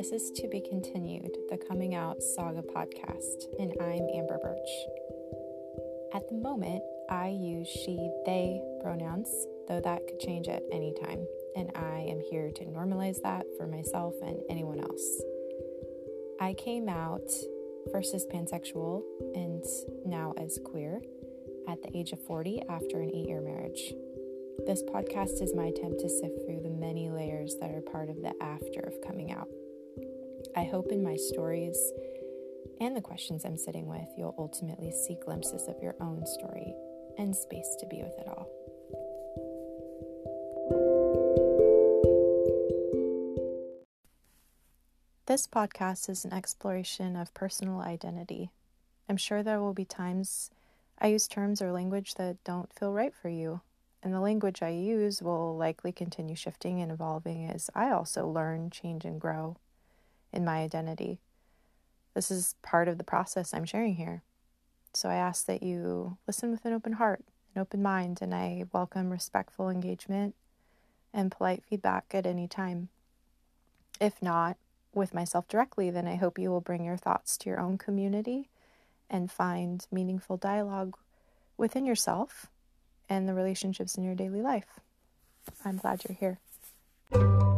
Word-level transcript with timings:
This 0.00 0.12
is 0.12 0.30
to 0.36 0.48
be 0.48 0.62
continued, 0.62 1.36
the 1.50 1.58
Coming 1.58 1.94
Out 1.94 2.22
Saga 2.22 2.62
podcast, 2.62 3.44
and 3.58 3.70
I'm 3.82 4.08
Amber 4.14 4.38
Birch. 4.42 4.70
At 6.14 6.26
the 6.26 6.36
moment, 6.36 6.82
I 7.10 7.28
use 7.28 7.68
she, 7.68 8.10
they 8.24 8.62
pronouns, 8.80 9.28
though 9.68 9.82
that 9.82 10.06
could 10.06 10.18
change 10.18 10.48
at 10.48 10.62
any 10.72 10.94
time, 11.04 11.26
and 11.54 11.70
I 11.74 12.06
am 12.08 12.18
here 12.30 12.50
to 12.50 12.64
normalize 12.64 13.20
that 13.24 13.44
for 13.58 13.66
myself 13.66 14.14
and 14.22 14.40
anyone 14.48 14.80
else. 14.80 15.22
I 16.40 16.54
came 16.54 16.88
out 16.88 17.30
first 17.92 18.14
as 18.14 18.24
pansexual 18.24 19.02
and 19.34 19.62
now 20.06 20.32
as 20.38 20.58
queer 20.64 21.02
at 21.68 21.82
the 21.82 21.94
age 21.94 22.12
of 22.12 22.24
40 22.26 22.62
after 22.70 23.02
an 23.02 23.10
eight 23.14 23.28
year 23.28 23.42
marriage. 23.42 23.92
This 24.66 24.82
podcast 24.82 25.42
is 25.42 25.52
my 25.54 25.66
attempt 25.66 26.00
to 26.00 26.08
sift 26.08 26.46
through 26.46 26.62
the 26.62 26.70
many 26.70 27.10
layers 27.10 27.56
that 27.60 27.70
are 27.70 27.82
part 27.82 28.08
of 28.08 28.22
the 28.22 28.32
after 28.42 28.80
of 28.80 28.94
coming 29.06 29.30
out. 29.30 29.48
I 30.56 30.64
hope 30.64 30.90
in 30.90 31.02
my 31.02 31.16
stories 31.16 31.78
and 32.80 32.96
the 32.96 33.00
questions 33.02 33.44
I'm 33.44 33.58
sitting 33.58 33.86
with, 33.86 34.08
you'll 34.16 34.34
ultimately 34.38 34.90
see 34.90 35.18
glimpses 35.22 35.68
of 35.68 35.82
your 35.82 35.94
own 36.00 36.24
story 36.26 36.74
and 37.18 37.36
space 37.36 37.76
to 37.78 37.86
be 37.86 38.02
with 38.02 38.18
it 38.18 38.26
all. 38.26 38.48
This 45.26 45.46
podcast 45.46 46.08
is 46.08 46.24
an 46.24 46.32
exploration 46.32 47.16
of 47.16 47.34
personal 47.34 47.80
identity. 47.80 48.50
I'm 49.08 49.18
sure 49.18 49.42
there 49.42 49.60
will 49.60 49.74
be 49.74 49.84
times 49.84 50.50
I 50.98 51.08
use 51.08 51.28
terms 51.28 51.62
or 51.62 51.72
language 51.72 52.14
that 52.14 52.42
don't 52.44 52.72
feel 52.72 52.92
right 52.92 53.14
for 53.14 53.28
you, 53.28 53.60
and 54.02 54.12
the 54.12 54.20
language 54.20 54.62
I 54.62 54.70
use 54.70 55.22
will 55.22 55.56
likely 55.56 55.92
continue 55.92 56.34
shifting 56.34 56.80
and 56.80 56.90
evolving 56.90 57.48
as 57.48 57.70
I 57.74 57.90
also 57.90 58.26
learn, 58.26 58.70
change, 58.70 59.04
and 59.04 59.20
grow 59.20 59.56
in 60.32 60.44
my 60.44 60.58
identity. 60.58 61.20
This 62.14 62.30
is 62.30 62.54
part 62.62 62.88
of 62.88 62.98
the 62.98 63.04
process 63.04 63.54
I'm 63.54 63.64
sharing 63.64 63.94
here. 63.94 64.22
So 64.94 65.08
I 65.08 65.14
ask 65.14 65.46
that 65.46 65.62
you 65.62 66.18
listen 66.26 66.50
with 66.50 66.64
an 66.64 66.72
open 66.72 66.94
heart, 66.94 67.22
an 67.54 67.62
open 67.62 67.82
mind, 67.82 68.18
and 68.20 68.34
I 68.34 68.64
welcome 68.72 69.10
respectful 69.10 69.70
engagement 69.70 70.34
and 71.12 71.30
polite 71.30 71.62
feedback 71.68 72.06
at 72.12 72.26
any 72.26 72.48
time. 72.48 72.88
If 74.00 74.20
not 74.22 74.56
with 74.92 75.14
myself 75.14 75.46
directly, 75.46 75.90
then 75.90 76.08
I 76.08 76.16
hope 76.16 76.38
you 76.38 76.50
will 76.50 76.60
bring 76.60 76.84
your 76.84 76.96
thoughts 76.96 77.36
to 77.38 77.50
your 77.50 77.60
own 77.60 77.78
community 77.78 78.48
and 79.08 79.30
find 79.30 79.86
meaningful 79.92 80.36
dialogue 80.36 80.96
within 81.56 81.84
yourself 81.84 82.46
and 83.08 83.28
the 83.28 83.34
relationships 83.34 83.96
in 83.96 84.04
your 84.04 84.14
daily 84.14 84.40
life. 84.40 84.80
I'm 85.64 85.76
glad 85.76 86.02
you're 86.08 86.16
here. 86.16 87.49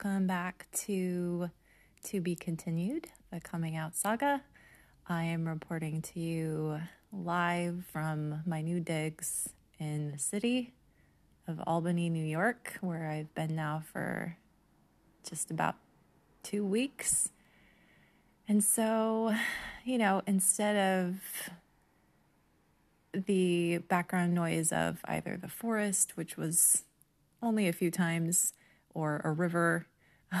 Welcome 0.00 0.28
back 0.28 0.68
to 0.84 1.50
To 2.04 2.20
Be 2.20 2.36
Continued, 2.36 3.08
the 3.32 3.40
Coming 3.40 3.74
Out 3.74 3.96
Saga. 3.96 4.44
I 5.08 5.24
am 5.24 5.48
reporting 5.48 6.02
to 6.02 6.20
you 6.20 6.80
live 7.12 7.84
from 7.90 8.42
my 8.46 8.60
new 8.60 8.78
digs 8.78 9.48
in 9.80 10.12
the 10.12 10.18
city 10.18 10.74
of 11.48 11.60
Albany, 11.66 12.10
New 12.10 12.24
York, 12.24 12.78
where 12.80 13.08
I've 13.08 13.34
been 13.34 13.56
now 13.56 13.82
for 13.92 14.36
just 15.28 15.50
about 15.50 15.74
two 16.44 16.64
weeks. 16.64 17.30
And 18.46 18.62
so, 18.62 19.34
you 19.84 19.98
know, 19.98 20.22
instead 20.28 20.76
of 20.76 21.50
the 23.26 23.78
background 23.78 24.32
noise 24.32 24.70
of 24.70 25.00
either 25.06 25.36
the 25.36 25.48
forest, 25.48 26.16
which 26.16 26.36
was 26.36 26.84
only 27.42 27.66
a 27.66 27.72
few 27.72 27.90
times, 27.90 28.52
or 28.94 29.20
a 29.24 29.32
river 29.32 29.86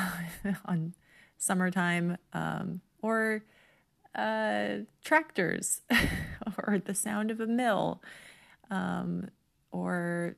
on 0.64 0.94
summertime, 1.36 2.16
um, 2.32 2.80
or 3.00 3.44
uh, 4.14 4.78
tractors, 5.04 5.82
or 6.66 6.78
the 6.78 6.94
sound 6.94 7.30
of 7.30 7.40
a 7.40 7.46
mill, 7.46 8.02
um, 8.70 9.28
or 9.70 10.36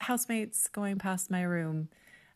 housemates 0.00 0.68
going 0.68 0.98
past 0.98 1.30
my 1.30 1.42
room. 1.42 1.88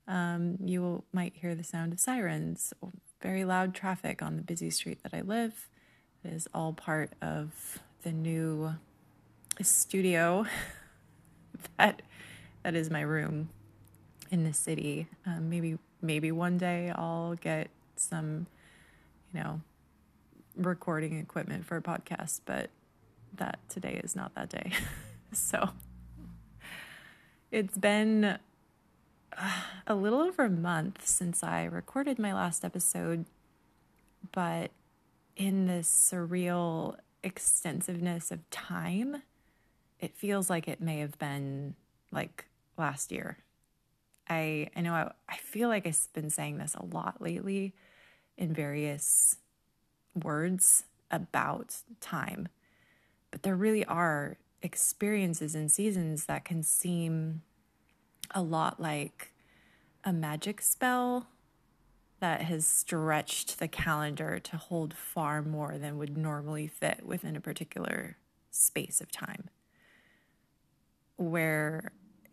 Um, 0.09 0.59
you 0.65 1.05
might 1.13 1.37
hear 1.37 1.55
the 1.55 1.65
sound 1.65 1.93
of 1.93 2.01
sirens, 2.01 2.73
very 3.21 3.45
loud 3.45 3.75
traffic 3.75 4.21
on 4.21 4.37
the 4.37 4.43
busy 4.43 4.69
street 4.69 5.03
that 5.03 5.15
I 5.15 5.21
live. 5.21 5.69
It 6.25 6.33
is 6.33 6.49
all 6.53 6.73
part 6.73 7.13
of 7.23 7.79
the 8.03 8.13
new 8.13 8.75
studio 9.61 10.47
that 11.79 12.03
that 12.63 12.75
is 12.75 12.91
my 12.91 13.01
room 13.01 13.49
in 14.33 14.45
the 14.45 14.53
city. 14.53 15.07
Um, 15.25 15.49
maybe 15.49 15.79
maybe 16.01 16.33
one 16.33 16.59
day 16.59 16.91
I'll 16.93 17.35
get 17.35 17.69
some, 17.95 18.47
you 19.33 19.41
know, 19.41 19.61
recording 20.57 21.19
equipment 21.19 21.65
for 21.65 21.77
a 21.77 21.83
podcast, 21.83 22.41
but 22.45 22.71
that 23.37 23.61
today 23.69 24.01
is 24.03 24.17
not 24.17 24.35
that 24.35 24.49
day. 24.49 24.73
so 25.33 25.69
it's 27.53 27.77
been 27.77 28.25
uh, 28.25 29.61
a 29.87 29.95
little 29.95 30.21
over 30.21 30.47
a 30.47 30.51
month 30.51 31.07
since 31.07 31.45
I 31.45 31.65
recorded 31.65 32.19
my 32.19 32.33
last 32.35 32.65
episode, 32.65 33.27
but 34.33 34.71
in 35.37 35.67
this 35.67 35.89
surreal 35.89 36.97
extensiveness 37.23 38.31
of 38.31 38.49
time, 38.51 39.23
it 40.01 40.17
feels 40.17 40.51
like 40.51 40.67
it 40.67 40.81
may 40.81 40.99
have 40.99 41.19
been 41.19 41.75
like 42.11 42.47
last 42.77 43.13
year. 43.13 43.39
I 44.29 44.69
I 44.77 44.81
know 44.81 44.95
I, 44.95 45.13
I 45.29 45.37
feel 45.37 45.69
like 45.69 45.87
I've 45.87 46.09
been 46.13 46.31
saying 46.31 46.59
this 46.59 46.75
a 46.75 46.85
lot 46.85 47.21
lately 47.21 47.75
in 48.37 48.53
various 48.55 49.37
words 50.15 50.85
about 51.11 51.77
time. 52.01 52.49
But 53.31 53.43
there 53.43 53.57
really 53.57 53.85
are 53.85 54.37
experiences 54.63 55.55
and 55.55 55.71
seasons 55.71 56.27
that 56.27 56.45
can 56.45 56.63
seem 56.63 57.43
a 58.35 58.43
lot 58.43 58.81
like 58.81 59.33
a 60.05 60.13
magic 60.13 60.61
spell 60.61 61.27
that 62.21 62.43
has 62.43 62.65
stretched 62.65 63.59
the 63.59 63.67
calendar 63.67 64.39
to 64.39 64.57
hold 64.57 64.95
far 64.95 65.43
more 65.43 65.77
than 65.77 65.99
would 65.99 66.17
normally 66.17 66.69
fit 66.69 67.05
within 67.05 67.35
a 67.35 67.41
particular 67.41 68.17
space 68.51 69.01
of 69.01 69.11
time. 69.11 69.51
Where, 71.17 71.93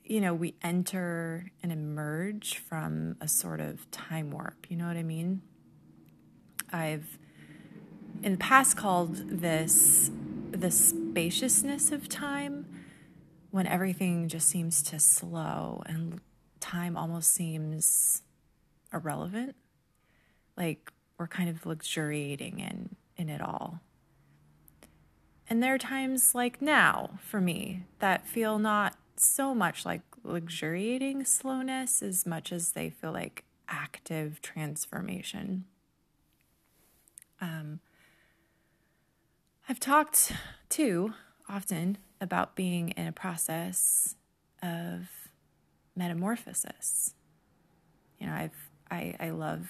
you 0.09 0.19
know, 0.19 0.33
we 0.33 0.55
enter 0.63 1.51
and 1.61 1.71
emerge 1.71 2.57
from 2.57 3.15
a 3.21 3.27
sort 3.27 3.61
of 3.61 3.89
time 3.91 4.31
warp. 4.31 4.65
You 4.67 4.75
know 4.75 4.87
what 4.87 4.97
I 4.97 5.03
mean? 5.03 5.43
I've 6.73 7.19
in 8.23 8.33
the 8.33 8.37
past 8.37 8.75
called 8.75 9.15
this 9.29 10.11
the 10.51 10.71
spaciousness 10.71 11.91
of 11.91 12.09
time 12.09 12.65
when 13.51 13.67
everything 13.67 14.27
just 14.27 14.49
seems 14.49 14.81
to 14.83 14.99
slow 14.99 15.83
and 15.85 16.19
time 16.59 16.97
almost 16.97 17.31
seems 17.31 18.23
irrelevant 18.91 19.55
like 20.57 20.91
we're 21.17 21.27
kind 21.27 21.49
of 21.49 21.65
luxuriating 21.65 22.59
in 22.59 22.95
in 23.15 23.29
it 23.29 23.41
all 23.41 23.79
and 25.49 25.63
there 25.63 25.73
are 25.73 25.79
times 25.79 26.35
like 26.35 26.61
now 26.61 27.11
for 27.21 27.39
me 27.39 27.83
that 27.99 28.27
feel 28.27 28.59
not 28.59 28.95
so 29.19 29.53
much 29.53 29.85
like 29.85 30.01
luxuriating 30.23 31.23
slowness 31.25 32.01
as 32.01 32.25
much 32.25 32.51
as 32.51 32.71
they 32.71 32.89
feel 32.89 33.11
like 33.11 33.43
active 33.67 34.41
transformation 34.41 35.65
um, 37.41 37.79
I've 39.67 39.79
talked 39.79 40.33
too 40.67 41.13
often 41.47 41.99
about 42.19 42.55
being 42.55 42.89
in 42.89 43.05
a 43.07 43.11
process 43.11 44.15
of 44.63 45.09
metamorphosis. 45.95 47.13
You 48.19 48.27
know, 48.27 48.33
I've 48.33 48.69
I, 48.91 49.15
I 49.19 49.29
love 49.29 49.69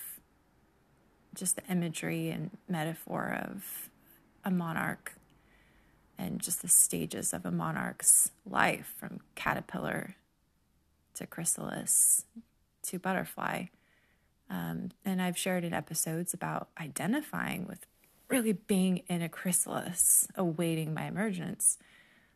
just 1.35 1.57
the 1.57 1.63
imagery 1.69 2.29
and 2.29 2.51
metaphor 2.69 3.37
of 3.45 3.89
a 4.45 4.51
monarch 4.51 5.15
and 6.19 6.41
just 6.41 6.61
the 6.61 6.67
stages 6.67 7.33
of 7.33 7.45
a 7.45 7.51
monarch's 7.51 8.31
life 8.45 8.93
from 8.97 9.21
caterpillar 9.35 10.15
to 11.15 11.25
chrysalis 11.25 12.25
to 12.83 12.99
butterfly. 12.99 13.65
Um, 14.49 14.89
and 15.05 15.21
I've 15.21 15.37
shared 15.37 15.63
in 15.63 15.73
episodes 15.73 16.33
about 16.33 16.67
identifying 16.79 17.65
with 17.65 17.85
really 18.27 18.53
being 18.53 18.97
in 19.07 19.21
a 19.21 19.29
chrysalis 19.29 20.27
awaiting 20.35 20.93
my 20.93 21.05
emergence. 21.05 21.77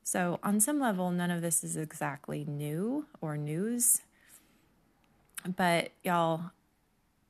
So, 0.03 0.39
on 0.43 0.59
some 0.59 0.79
level, 0.79 1.11
none 1.11 1.31
of 1.31 1.41
this 1.41 1.63
is 1.63 1.77
exactly 1.77 2.45
new 2.45 3.05
or 3.21 3.37
news. 3.37 4.01
But 5.55 5.91
y'all, 6.03 6.51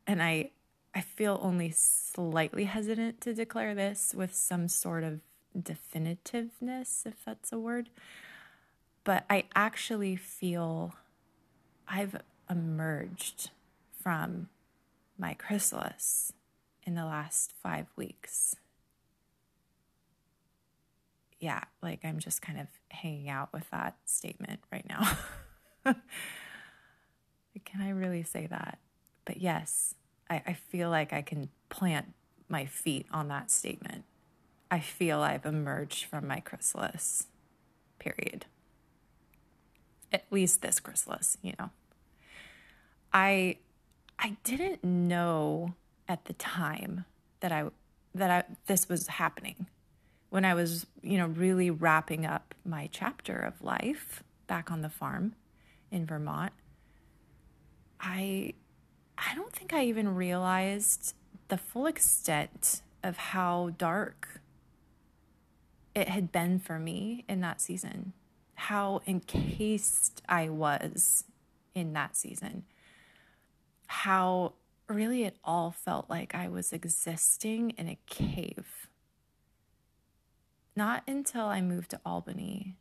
and 0.06 0.21
I 0.21 0.51
I 0.95 1.01
feel 1.01 1.39
only 1.41 1.71
slightly 1.71 2.65
hesitant 2.65 3.21
to 3.21 3.33
declare 3.33 3.73
this 3.73 4.13
with 4.15 4.35
some 4.35 4.67
sort 4.67 5.03
of 5.03 5.21
definitiveness, 5.57 7.05
if 7.05 7.25
that's 7.25 7.51
a 7.51 7.59
word. 7.59 7.89
But 9.03 9.25
I 9.29 9.45
actually 9.55 10.15
feel 10.15 10.95
I've 11.88 12.15
emerged 12.50 13.50
from 14.01 14.50
my 15.17 15.33
chrysalis 15.33 16.33
in 16.83 16.95
the 16.95 17.05
last 17.05 17.53
five 17.61 17.88
weeks. 17.95 18.55
Yeah, 21.39 21.63
like 21.81 21.99
I'm 22.03 22.19
just 22.19 22.41
kind 22.41 22.59
of 22.59 22.67
hanging 22.89 23.29
out 23.29 23.51
with 23.51 23.69
that 23.71 23.97
statement 24.06 24.61
right 24.71 24.85
now. 24.88 25.17
Can 27.65 27.81
I 27.81 27.89
really 27.89 28.23
say 28.23 28.47
that? 28.47 28.79
But 29.25 29.41
yes, 29.41 29.95
I, 30.29 30.41
I 30.47 30.53
feel 30.53 30.89
like 30.89 31.13
I 31.13 31.21
can 31.21 31.49
plant 31.69 32.13
my 32.49 32.65
feet 32.65 33.06
on 33.11 33.27
that 33.29 33.51
statement. 33.51 34.06
I 34.73 34.79
feel 34.79 35.21
I've 35.21 35.45
emerged 35.45 36.05
from 36.05 36.27
my 36.27 36.39
chrysalis, 36.39 37.27
period. 37.99 38.47
At 40.11 40.25
least 40.31 40.63
this 40.63 40.79
chrysalis, 40.79 41.37
you 41.43 41.53
know. 41.59 41.69
I 43.13 43.57
I 44.17 44.35
didn't 44.43 44.83
know 44.83 45.75
at 46.07 46.25
the 46.25 46.33
time 46.33 47.05
that 47.41 47.51
I 47.51 47.65
that 48.15 48.31
I 48.31 48.55
this 48.65 48.89
was 48.89 49.05
happening. 49.05 49.67
When 50.31 50.43
I 50.43 50.55
was, 50.55 50.87
you 51.03 51.19
know, 51.19 51.27
really 51.27 51.69
wrapping 51.69 52.25
up 52.25 52.55
my 52.65 52.89
chapter 52.91 53.37
of 53.37 53.61
life 53.61 54.23
back 54.47 54.71
on 54.71 54.81
the 54.81 54.89
farm 54.89 55.35
in 55.91 56.07
Vermont, 56.07 56.53
I 57.99 58.55
I 59.19 59.35
don't 59.35 59.53
think 59.53 59.71
I 59.71 59.85
even 59.85 60.15
realized 60.15 61.13
the 61.49 61.59
full 61.59 61.85
extent 61.85 62.81
of 63.03 63.17
how 63.17 63.75
dark 63.77 64.39
it 65.95 66.10
had 66.10 66.31
been 66.31 66.60
for 66.60 66.80
me 66.80 67.25
in 67.28 67.42
that 67.42 67.62
season, 67.62 68.13
how 68.56 69.01
encased 69.07 70.22
I 70.28 70.50
was 70.50 71.25
in 71.75 71.94
that 71.94 72.16
season, 72.16 72.63
how 73.88 74.54
really 74.88 75.24
it 75.24 75.38
all 75.44 75.72
felt 75.72 76.10
like 76.10 76.36
I 76.36 76.48
was 76.48 76.74
existing 76.74 77.72
in 77.72 77.88
a 77.88 77.98
cave. 78.07 78.88
Not 80.75 81.04
until 81.07 81.45
I 81.45 81.62
moved 81.62 81.92
to 81.92 82.01
Albany. 82.06 82.75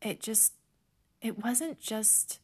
It 0.00 0.20
just, 0.20 0.54
it 1.20 1.42
wasn't 1.42 1.80
just 1.80 2.38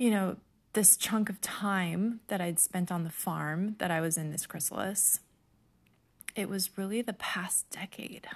you 0.00 0.10
know, 0.10 0.36
this 0.72 0.96
chunk 0.96 1.28
of 1.28 1.42
time 1.42 2.20
that 2.28 2.40
I'd 2.40 2.58
spent 2.58 2.90
on 2.90 3.04
the 3.04 3.10
farm 3.10 3.76
that 3.78 3.90
I 3.90 4.00
was 4.00 4.16
in 4.16 4.30
this 4.30 4.46
chrysalis, 4.46 5.20
it 6.34 6.48
was 6.48 6.76
really 6.76 7.02
the 7.02 7.12
past 7.12 7.70
decade. 7.70 8.28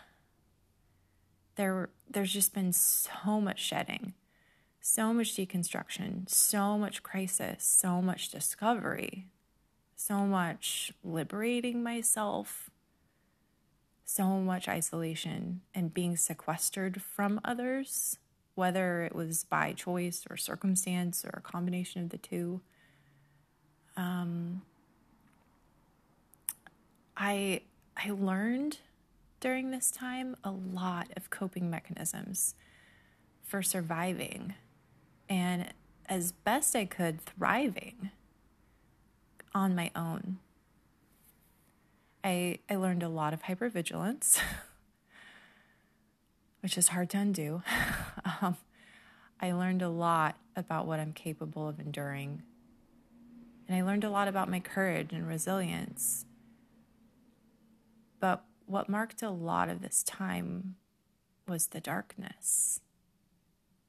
There, 1.56 1.90
there's 2.10 2.32
just 2.32 2.54
been 2.54 2.72
so 2.72 3.40
much 3.40 3.60
shedding, 3.60 4.14
so 4.80 5.14
much 5.14 5.36
deconstruction, 5.36 6.28
so 6.28 6.76
much 6.76 7.02
crisis, 7.02 7.64
so 7.64 8.02
much 8.02 8.30
discovery, 8.30 9.28
so 9.94 10.26
much 10.26 10.92
liberating 11.04 11.82
myself, 11.82 12.70
so 14.04 14.40
much 14.40 14.68
isolation 14.68 15.62
and 15.74 15.94
being 15.94 16.16
sequestered 16.16 17.00
from 17.00 17.40
others 17.44 18.18
whether 18.54 19.02
it 19.02 19.14
was 19.14 19.44
by 19.44 19.72
choice 19.72 20.24
or 20.30 20.36
circumstance 20.36 21.24
or 21.24 21.34
a 21.36 21.40
combination 21.40 22.02
of 22.02 22.10
the 22.10 22.18
two. 22.18 22.60
Um, 23.96 24.62
I 27.16 27.62
I 27.96 28.10
learned 28.10 28.78
during 29.40 29.70
this 29.70 29.90
time 29.90 30.36
a 30.42 30.50
lot 30.50 31.08
of 31.16 31.30
coping 31.30 31.70
mechanisms 31.70 32.54
for 33.42 33.62
surviving 33.62 34.54
and 35.28 35.72
as 36.06 36.32
best 36.32 36.74
I 36.74 36.84
could 36.84 37.20
thriving 37.20 38.10
on 39.54 39.74
my 39.74 39.90
own. 39.94 40.38
I 42.22 42.58
I 42.68 42.76
learned 42.76 43.02
a 43.02 43.08
lot 43.08 43.32
of 43.32 43.44
hypervigilance. 43.44 44.40
which 46.64 46.78
is 46.78 46.88
hard 46.88 47.10
to 47.10 47.18
undo. 47.18 47.62
um, 48.40 48.56
I 49.38 49.52
learned 49.52 49.82
a 49.82 49.90
lot 49.90 50.36
about 50.56 50.86
what 50.86 50.98
I'm 50.98 51.12
capable 51.12 51.68
of 51.68 51.78
enduring. 51.78 52.42
And 53.68 53.76
I 53.76 53.82
learned 53.82 54.02
a 54.02 54.08
lot 54.08 54.28
about 54.28 54.48
my 54.48 54.60
courage 54.60 55.12
and 55.12 55.28
resilience. 55.28 56.24
But 58.24 58.42
what 58.64 58.88
marked 58.88 59.22
a 59.22 59.28
lot 59.28 59.68
of 59.68 59.82
this 59.82 60.02
time 60.02 60.76
was 61.46 61.66
the 61.66 61.80
darkness, 61.82 62.80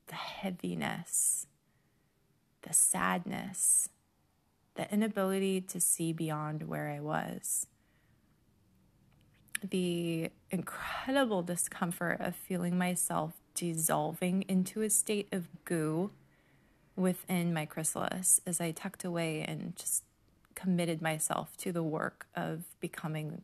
the 0.08 0.16
heaviness, 0.16 1.48
the 2.64 2.74
sadness, 2.74 3.88
the 4.76 4.94
inability 4.94 5.62
to 5.62 5.80
see 5.80 6.12
beyond 6.12 6.64
where 6.64 6.90
I 6.90 7.00
was. 7.00 7.68
The 9.64 10.32
incredible 10.52 11.42
discomfort 11.42 12.20
of 12.20 12.36
feeling 12.36 12.78
myself 12.78 13.36
dissolving 13.54 14.42
into 14.50 14.82
a 14.82 14.90
state 14.90 15.30
of 15.32 15.48
goo 15.64 16.12
within 16.98 17.54
my 17.54 17.66
chrysalis 17.66 18.42
as 18.46 18.60
I 18.60 18.72
tucked 18.72 19.06
away 19.06 19.46
and 19.48 19.78
just 19.78 20.04
committed 20.56 21.02
myself 21.02 21.56
to 21.60 21.72
the 21.72 21.84
work 21.84 22.28
of 22.36 22.66
becoming 22.82 23.44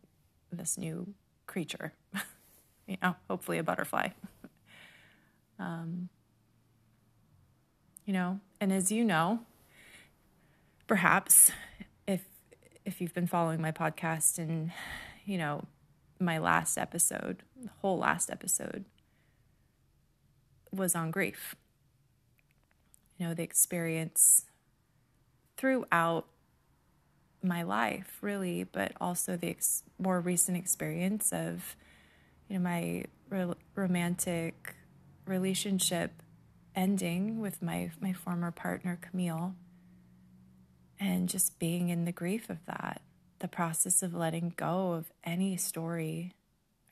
this 0.52 0.78
new 0.78 1.14
creature. 1.48 1.94
you 2.88 2.98
know, 3.02 3.16
hopefully 3.30 3.58
a 3.58 3.64
butterfly. 3.64 4.10
um, 5.60 6.10
you 8.06 8.14
know, 8.14 8.40
and 8.60 8.72
as 8.72 8.92
you 8.92 9.04
know, 9.04 9.40
perhaps 10.88 11.52
if 12.08 12.22
if 12.84 13.00
you've 13.00 13.14
been 13.14 13.28
following 13.28 13.62
my 13.62 13.72
podcast 13.72 14.38
and 14.38 14.72
you 15.26 15.38
know 15.38 15.66
my 16.20 16.38
last 16.38 16.78
episode, 16.78 17.44
the 17.62 17.70
whole 17.82 17.98
last 17.98 18.30
episode, 18.30 18.86
was 20.72 20.96
on 20.96 21.12
grief. 21.12 21.56
You 23.18 23.28
know, 23.28 23.34
the 23.34 23.44
experience 23.44 24.46
throughout 25.58 26.26
my 27.44 27.64
life, 27.64 28.18
really, 28.22 28.64
but 28.64 28.94
also 29.00 29.36
the 29.36 29.50
ex- 29.50 29.84
more 30.00 30.20
recent 30.20 30.58
experience 30.58 31.32
of, 31.32 31.76
you 32.48 32.58
know, 32.58 32.64
my 32.64 33.06
re- 33.30 33.56
romantic 33.76 34.76
relationship 35.26 36.12
ending 36.76 37.40
with 37.40 37.62
my 37.62 37.92
my 38.00 38.14
former 38.14 38.52
partner 38.52 38.98
Camille, 39.02 39.56
and 41.00 41.28
just 41.28 41.60
being 41.60 41.90
in 41.90 42.06
the 42.06 42.12
grief 42.12 42.50
of 42.50 42.66
that 42.66 43.02
the 43.42 43.48
process 43.48 44.04
of 44.04 44.14
letting 44.14 44.54
go 44.56 44.94
of 44.94 45.12
any 45.24 45.58
story 45.58 46.34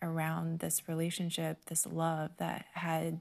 around 0.01 0.60
this 0.60 0.88
relationship, 0.89 1.65
this 1.65 1.86
love 1.86 2.32
that 2.38 2.65
had 2.74 3.20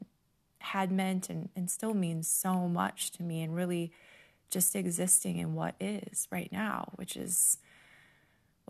had 0.60 0.90
meant 0.90 1.30
and, 1.30 1.50
and 1.54 1.70
still 1.70 1.94
means 1.94 2.26
so 2.26 2.66
much 2.66 3.12
to 3.12 3.22
me 3.22 3.42
and 3.42 3.54
really 3.54 3.92
just 4.50 4.74
existing 4.74 5.38
in 5.38 5.54
what 5.54 5.74
is 5.80 6.26
right 6.30 6.50
now, 6.50 6.92
which 6.96 7.16
is 7.16 7.58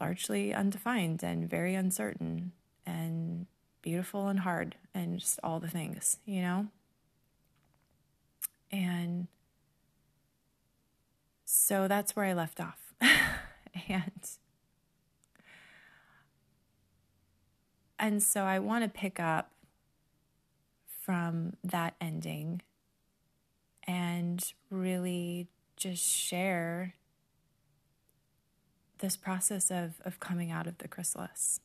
largely 0.00 0.54
undefined 0.54 1.23
and 1.23 1.49
very 1.49 1.75
uncertain 1.75 2.52
and 2.87 3.47
beautiful 3.82 4.28
and 4.28 4.40
hard 4.40 4.76
and 4.94 5.18
just 5.18 5.38
all 5.42 5.61
the 5.61 5.68
things, 5.68 6.18
you 6.25 6.42
know? 6.42 6.66
And 8.70 9.28
so 11.44 11.88
that's 11.88 12.14
where 12.14 12.26
I 12.26 12.32
left 12.32 12.61
off. 12.61 12.92
and 13.88 14.12
And 17.99 18.23
so 18.23 18.44
I 18.44 18.58
want 18.58 18.85
to 18.85 18.90
pick 18.90 19.18
up 19.18 19.50
from 20.87 21.54
that 21.64 21.94
ending 22.00 22.62
and 23.87 24.52
really 24.70 25.49
just 25.78 26.04
share 26.04 26.94
this 28.99 29.16
process 29.16 29.70
of, 29.70 30.00
of 30.04 30.18
coming 30.18 30.50
out 30.50 30.66
of 30.66 30.76
the 30.78 30.88
chrysalis. 30.88 31.61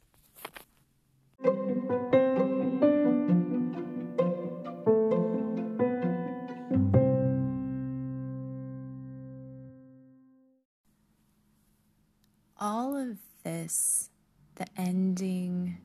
All 12.60 12.96
of 12.96 13.17
this, 13.43 14.10
the 14.55 14.67
ending, 14.77 15.79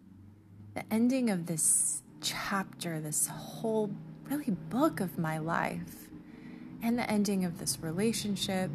the 0.74 0.84
ending 0.92 1.30
of 1.30 1.46
this 1.46 2.02
chapter, 2.20 3.00
this 3.00 3.26
whole 3.28 3.90
really 4.28 4.52
book 4.68 5.00
of 5.00 5.18
my 5.18 5.38
life, 5.38 6.07
and 6.82 6.98
the 6.98 7.10
ending 7.10 7.44
of 7.44 7.58
this 7.58 7.78
relationship 7.80 8.70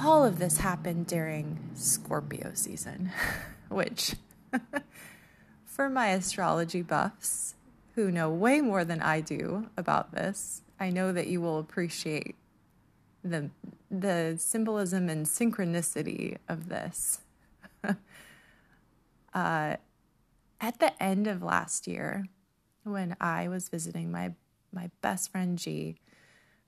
all 0.00 0.24
of 0.24 0.38
this 0.38 0.58
happened 0.58 1.06
during 1.06 1.58
Scorpio 1.74 2.52
season, 2.54 3.12
which, 3.68 4.14
for 5.64 5.88
my 5.88 6.08
astrology 6.08 6.82
buffs 6.82 7.54
who 7.94 8.10
know 8.10 8.30
way 8.30 8.60
more 8.60 8.84
than 8.84 9.02
I 9.02 9.20
do 9.20 9.68
about 9.76 10.12
this, 10.12 10.62
I 10.80 10.90
know 10.90 11.12
that 11.12 11.26
you 11.26 11.40
will 11.40 11.58
appreciate 11.58 12.36
the 13.22 13.50
the 13.90 14.36
symbolism 14.38 15.10
and 15.10 15.26
synchronicity 15.26 16.38
of 16.48 16.70
this. 16.70 17.20
uh, 17.84 17.94
at 19.34 20.78
the 20.78 21.02
end 21.02 21.26
of 21.26 21.42
last 21.42 21.86
year, 21.86 22.24
when 22.84 23.14
I 23.20 23.48
was 23.48 23.68
visiting 23.68 24.10
my 24.10 24.32
my 24.72 24.90
best 25.02 25.30
friend 25.30 25.58
G 25.58 25.98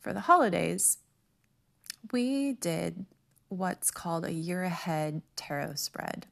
for 0.04 0.12
the 0.12 0.20
holidays, 0.20 0.99
we 2.12 2.52
did 2.52 3.06
what's 3.49 3.90
called 3.90 4.26
a 4.26 4.32
year 4.32 4.62
ahead 4.62 5.23
tarot 5.34 5.75
spread. 5.76 6.26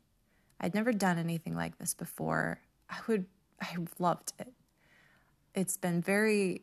I'd 0.61 0.75
never 0.75 0.93
done 0.93 1.19
anything 1.19 1.57
like 1.57 1.79
this 1.79 1.95
before. 1.95 2.61
I 2.89 2.99
would 3.09 3.25
I 3.61 3.77
loved 3.99 4.35
it. 4.39 4.53
It's 5.55 5.77
been 5.77 6.03
very 6.03 6.63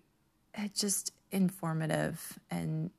just 0.74 1.12
informative 1.32 2.40
and 2.52 2.92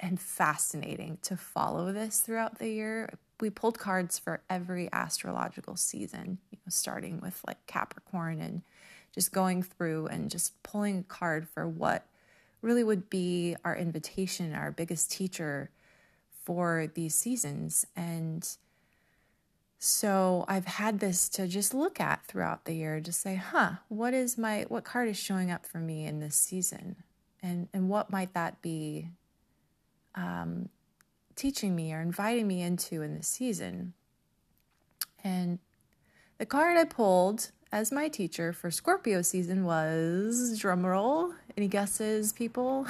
and 0.00 0.20
fascinating 0.20 1.18
to 1.22 1.36
follow 1.36 1.92
this 1.92 2.20
throughout 2.20 2.58
the 2.58 2.68
year. 2.68 3.10
We 3.40 3.50
pulled 3.50 3.78
cards 3.78 4.18
for 4.18 4.42
every 4.50 4.88
astrological 4.92 5.76
season, 5.76 6.38
you 6.50 6.58
know, 6.58 6.70
starting 6.70 7.20
with 7.20 7.40
like 7.46 7.64
Capricorn 7.66 8.40
and 8.40 8.62
just 9.14 9.32
going 9.32 9.62
through 9.62 10.08
and 10.08 10.30
just 10.30 10.60
pulling 10.64 10.98
a 10.98 11.02
card 11.04 11.48
for 11.48 11.68
what 11.68 12.04
really 12.62 12.84
would 12.84 13.10
be 13.10 13.56
our 13.64 13.76
invitation, 13.76 14.54
our 14.54 14.70
biggest 14.70 15.10
teacher 15.10 15.70
for 16.44 16.90
these 16.94 17.14
seasons. 17.14 17.86
And 17.94 18.48
so 19.78 20.44
I've 20.46 20.66
had 20.66 21.00
this 21.00 21.28
to 21.30 21.48
just 21.48 21.74
look 21.74 22.00
at 22.00 22.24
throughout 22.26 22.64
the 22.64 22.74
year, 22.74 23.00
just 23.00 23.20
say, 23.20 23.34
huh, 23.34 23.72
what 23.88 24.14
is 24.14 24.38
my 24.38 24.64
what 24.68 24.84
card 24.84 25.08
is 25.08 25.18
showing 25.18 25.50
up 25.50 25.66
for 25.66 25.78
me 25.78 26.06
in 26.06 26.20
this 26.20 26.36
season? 26.36 26.96
And 27.42 27.68
and 27.74 27.88
what 27.88 28.10
might 28.10 28.32
that 28.34 28.62
be 28.62 29.08
um, 30.14 30.68
teaching 31.34 31.74
me 31.74 31.92
or 31.92 32.00
inviting 32.00 32.46
me 32.46 32.62
into 32.62 33.02
in 33.02 33.16
this 33.16 33.28
season? 33.28 33.94
And 35.24 35.58
the 36.38 36.46
card 36.46 36.76
I 36.76 36.84
pulled 36.84 37.50
as 37.72 37.90
my 37.90 38.06
teacher 38.06 38.52
for 38.52 38.70
Scorpio 38.70 39.22
season 39.22 39.64
was 39.64 40.60
drumroll. 40.60 41.32
Any 41.56 41.68
guesses, 41.68 42.32
people? 42.32 42.86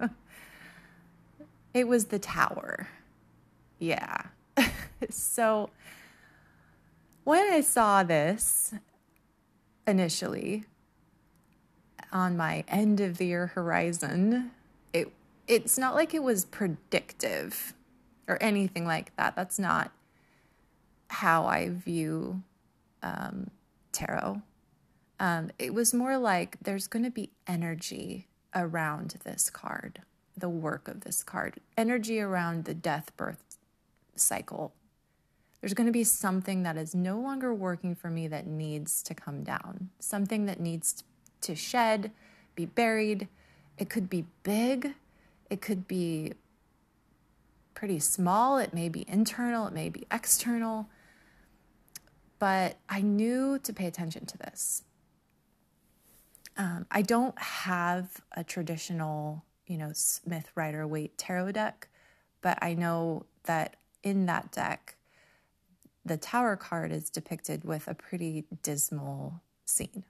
it 1.74 1.88
was 1.88 2.06
the 2.06 2.20
tower. 2.20 2.88
Yeah. 3.80 4.22
so 5.10 5.70
when 7.24 7.52
I 7.52 7.60
saw 7.60 8.04
this 8.04 8.72
initially 9.88 10.64
on 12.12 12.36
my 12.36 12.64
end 12.68 13.00
of 13.00 13.18
the 13.18 13.26
year 13.26 13.48
horizon, 13.48 14.52
it 14.92 15.12
it's 15.48 15.76
not 15.76 15.94
like 15.94 16.14
it 16.14 16.22
was 16.22 16.44
predictive 16.44 17.74
or 18.28 18.40
anything 18.40 18.86
like 18.86 19.14
that. 19.16 19.34
That's 19.34 19.58
not 19.58 19.90
how 21.08 21.46
I 21.46 21.68
view 21.70 22.42
um, 23.02 23.50
tarot. 23.96 24.42
Um, 25.18 25.50
it 25.58 25.72
was 25.72 25.94
more 25.94 26.18
like 26.18 26.56
there's 26.60 26.86
going 26.86 27.04
to 27.04 27.10
be 27.10 27.30
energy 27.46 28.26
around 28.54 29.16
this 29.24 29.48
card, 29.48 30.02
the 30.36 30.48
work 30.48 30.88
of 30.88 31.00
this 31.00 31.22
card, 31.22 31.54
energy 31.76 32.20
around 32.20 32.64
the 32.64 32.74
death 32.74 33.10
birth 33.16 33.56
cycle. 34.14 34.72
There's 35.60 35.72
going 35.72 35.86
to 35.86 35.92
be 35.92 36.04
something 36.04 36.62
that 36.64 36.76
is 36.76 36.94
no 36.94 37.18
longer 37.18 37.54
working 37.54 37.94
for 37.94 38.10
me 38.10 38.28
that 38.28 38.46
needs 38.46 39.02
to 39.04 39.14
come 39.14 39.42
down, 39.42 39.88
something 39.98 40.44
that 40.46 40.60
needs 40.60 41.02
to 41.40 41.56
shed, 41.56 42.10
be 42.54 42.66
buried. 42.66 43.28
It 43.78 43.88
could 43.88 44.10
be 44.10 44.26
big, 44.42 44.94
it 45.48 45.62
could 45.62 45.88
be 45.88 46.34
pretty 47.74 47.98
small, 47.98 48.58
it 48.58 48.74
may 48.74 48.88
be 48.88 49.06
internal, 49.08 49.66
it 49.66 49.72
may 49.72 49.88
be 49.88 50.06
external 50.10 50.88
but 52.46 52.78
I 52.88 53.00
knew 53.00 53.58
to 53.64 53.72
pay 53.72 53.86
attention 53.86 54.24
to 54.26 54.38
this. 54.38 54.84
Um, 56.56 56.86
I 56.92 57.02
don't 57.02 57.36
have 57.40 58.20
a 58.36 58.44
traditional, 58.44 59.44
you 59.66 59.76
know, 59.76 59.90
Smith 59.92 60.52
Rider 60.54 60.86
Waite 60.86 61.18
tarot 61.18 61.50
deck, 61.50 61.88
but 62.42 62.56
I 62.62 62.74
know 62.74 63.26
that 63.46 63.74
in 64.04 64.26
that 64.26 64.52
deck, 64.52 64.94
the 66.04 66.16
tower 66.16 66.54
card 66.54 66.92
is 66.92 67.10
depicted 67.10 67.64
with 67.64 67.88
a 67.88 67.94
pretty 67.94 68.44
dismal 68.62 69.40
scene. 69.64 70.04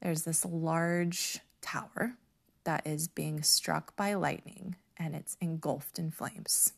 There's 0.00 0.22
this 0.22 0.44
large 0.44 1.40
tower 1.60 2.14
that 2.62 2.86
is 2.86 3.08
being 3.08 3.42
struck 3.42 3.96
by 3.96 4.14
lightning 4.14 4.76
and 4.96 5.16
it's 5.16 5.36
engulfed 5.40 5.98
in 5.98 6.12
flames 6.12 6.74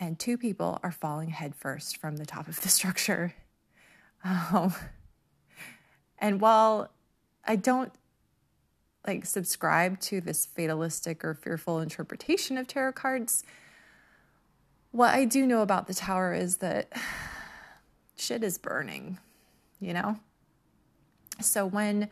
and 0.00 0.18
two 0.18 0.38
people 0.38 0.78
are 0.82 0.92
falling 0.92 1.30
headfirst 1.30 1.96
from 1.96 2.16
the 2.16 2.26
top 2.26 2.48
of 2.48 2.60
the 2.60 2.68
structure. 2.68 3.34
Um, 4.24 4.74
and 6.18 6.40
while 6.40 6.90
I 7.44 7.56
don't 7.56 7.92
like 9.06 9.24
subscribe 9.24 10.00
to 10.00 10.20
this 10.20 10.44
fatalistic 10.46 11.24
or 11.24 11.34
fearful 11.34 11.80
interpretation 11.80 12.58
of 12.58 12.66
tarot 12.66 12.92
cards, 12.92 13.44
what 14.90 15.14
I 15.14 15.24
do 15.24 15.46
know 15.46 15.62
about 15.62 15.86
the 15.86 15.94
tower 15.94 16.34
is 16.34 16.58
that 16.58 16.92
shit 18.16 18.42
is 18.42 18.58
burning, 18.58 19.18
you 19.80 19.94
know? 19.94 20.18
So 21.40 21.64
when 21.64 22.08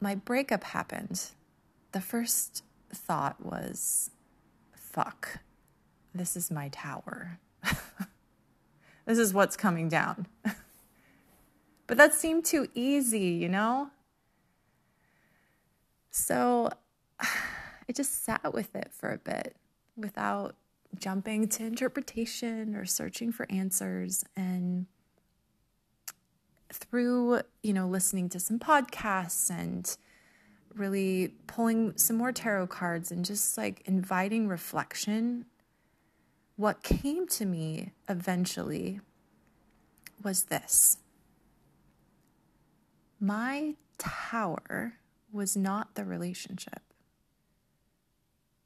my 0.00 0.14
breakup 0.14 0.64
happened, 0.64 1.30
the 1.92 2.00
first 2.00 2.64
thought 2.92 3.44
was, 3.44 4.10
fuck, 4.74 5.38
this 6.14 6.36
is 6.36 6.50
my 6.50 6.68
tower. 6.68 7.38
this 9.06 9.18
is 9.18 9.34
what's 9.34 9.56
coming 9.56 9.88
down. 9.88 10.26
but 11.86 11.96
that 11.96 12.14
seemed 12.14 12.44
too 12.44 12.68
easy, 12.74 13.18
you 13.18 13.48
know? 13.48 13.90
So 16.10 16.70
I 17.20 17.92
just 17.92 18.24
sat 18.24 18.54
with 18.54 18.74
it 18.74 18.92
for 18.92 19.10
a 19.10 19.18
bit 19.18 19.56
without 19.96 20.56
jumping 20.98 21.48
to 21.48 21.64
interpretation 21.64 22.76
or 22.76 22.84
searching 22.84 23.32
for 23.32 23.50
answers 23.50 24.24
and 24.36 24.86
through 26.72 27.40
you 27.62 27.72
know 27.72 27.86
listening 27.86 28.28
to 28.28 28.40
some 28.40 28.58
podcasts 28.58 29.50
and 29.50 29.96
really 30.74 31.34
pulling 31.46 31.96
some 31.96 32.16
more 32.16 32.32
tarot 32.32 32.66
cards 32.66 33.12
and 33.12 33.24
just 33.24 33.56
like 33.56 33.82
inviting 33.86 34.48
reflection 34.48 35.46
what 36.56 36.82
came 36.82 37.26
to 37.26 37.44
me 37.44 37.92
eventually 38.08 39.00
was 40.22 40.44
this 40.44 40.98
my 43.20 43.74
tower 43.98 44.94
was 45.32 45.56
not 45.56 45.94
the 45.94 46.04
relationship. 46.04 46.82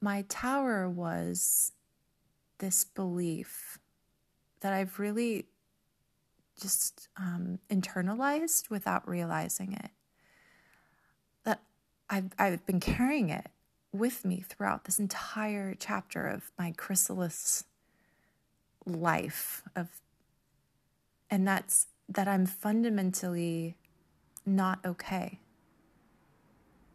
My 0.01 0.23
tower 0.27 0.89
was 0.89 1.71
this 2.59 2.83
belief 2.83 3.79
that 4.61 4.73
I've 4.73 4.99
really 4.99 5.45
just 6.61 7.07
um, 7.17 7.59
internalized 7.69 8.69
without 8.69 9.07
realizing 9.07 9.73
it. 9.73 9.91
That 11.45 11.61
I've, 12.09 12.31
I've 12.37 12.65
been 12.65 12.81
carrying 12.81 13.29
it 13.29 13.47
with 13.91 14.25
me 14.25 14.43
throughout 14.47 14.83
this 14.83 14.99
entire 14.99 15.73
chapter 15.73 16.27
of 16.27 16.51
my 16.57 16.73
chrysalis 16.75 17.63
life 18.89 19.63
of 19.75 19.87
and 21.29 21.47
that's 21.47 21.87
that 22.07 22.27
I'm 22.27 22.45
fundamentally 22.45 23.75
not 24.45 24.79
okay. 24.83 25.39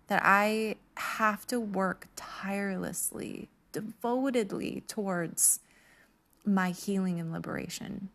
That 0.09 0.23
I 0.25 0.77
have 0.97 1.47
to 1.47 1.61
work 1.61 2.09
tirelessly, 2.17 3.49
devotedly 3.73 4.83
towards 4.89 5.61
my 6.45 6.71
healing 6.71 7.21
and 7.21 7.33
liberation. 7.33 8.11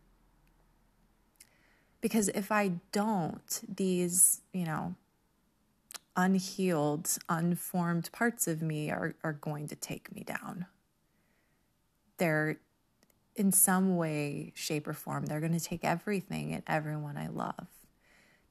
Because 2.01 2.29
if 2.29 2.51
I 2.51 2.73
don't, 2.91 3.61
these, 3.75 4.41
you 4.53 4.65
know, 4.65 4.95
unhealed, 6.15 7.17
unformed 7.27 8.11
parts 8.11 8.47
of 8.47 8.61
me 8.61 8.91
are, 8.91 9.15
are 9.23 9.33
going 9.33 9.67
to 9.67 9.75
take 9.75 10.13
me 10.13 10.23
down. 10.23 10.65
They're 12.17 12.57
in 13.39 13.51
some 13.53 13.95
way, 13.95 14.51
shape, 14.55 14.87
or 14.87 14.93
form. 14.93 15.25
They're 15.25 15.39
going 15.39 15.57
to 15.57 15.59
take 15.59 15.85
everything 15.85 16.53
and 16.53 16.61
everyone 16.67 17.17
I 17.17 17.27
love. 17.27 17.67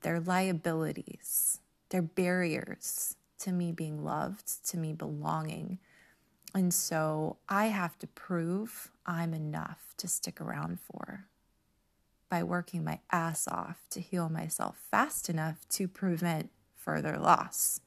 They're 0.00 0.20
liabilities, 0.20 1.60
they're 1.90 2.02
barriers 2.02 3.16
to 3.40 3.52
me 3.52 3.70
being 3.70 4.02
loved, 4.04 4.66
to 4.68 4.76
me 4.76 4.92
belonging, 4.92 5.78
And 6.54 6.72
so 6.72 7.36
I 7.48 7.66
have 7.66 7.98
to 7.98 8.06
prove 8.06 8.90
I'm 9.06 9.34
enough 9.34 9.94
to 9.98 10.08
stick 10.08 10.40
around 10.40 10.80
for 10.80 11.26
by 12.30 12.42
working 12.42 12.84
my 12.84 13.00
ass 13.10 13.46
off 13.48 13.86
to 13.90 14.00
heal 14.00 14.28
myself 14.28 14.76
fast 14.90 15.28
enough 15.28 15.66
to 15.70 15.88
prevent 15.88 16.50
further 16.76 17.18
loss. 17.18 17.80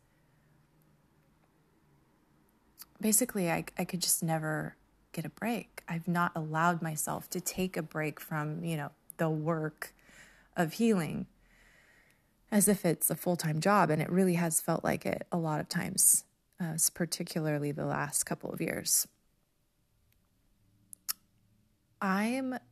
Basically, 2.99 3.51
I, 3.51 3.65
I 3.77 3.83
could 3.83 4.01
just 4.01 4.21
never 4.21 4.75
get 5.11 5.25
a 5.25 5.29
break. 5.29 5.83
I've 5.87 6.07
not 6.07 6.31
allowed 6.35 6.81
myself 6.81 7.29
to 7.31 7.41
take 7.41 7.77
a 7.77 7.81
break 7.81 8.19
from, 8.19 8.63
you 8.63 8.77
know, 8.77 8.91
the 9.17 9.29
work 9.29 9.93
of 10.55 10.73
healing 10.73 11.27
as 12.51 12.67
if 12.67 12.85
it's 12.85 13.09
a 13.09 13.15
full 13.15 13.35
time 13.35 13.59
job. 13.59 13.89
And 13.89 14.01
it 14.01 14.09
really 14.09 14.35
has 14.35 14.61
felt 14.61 14.83
like 14.83 15.05
it 15.05 15.25
a 15.31 15.37
lot 15.37 15.59
of 15.59 15.69
times, 15.69 16.25
uh, 16.59 16.77
particularly 16.93 17.71
the 17.71 17.85
last 17.85 18.23
couple 18.23 18.51
of 18.51 18.61
years. 18.61 19.07
I'm. 22.01 22.55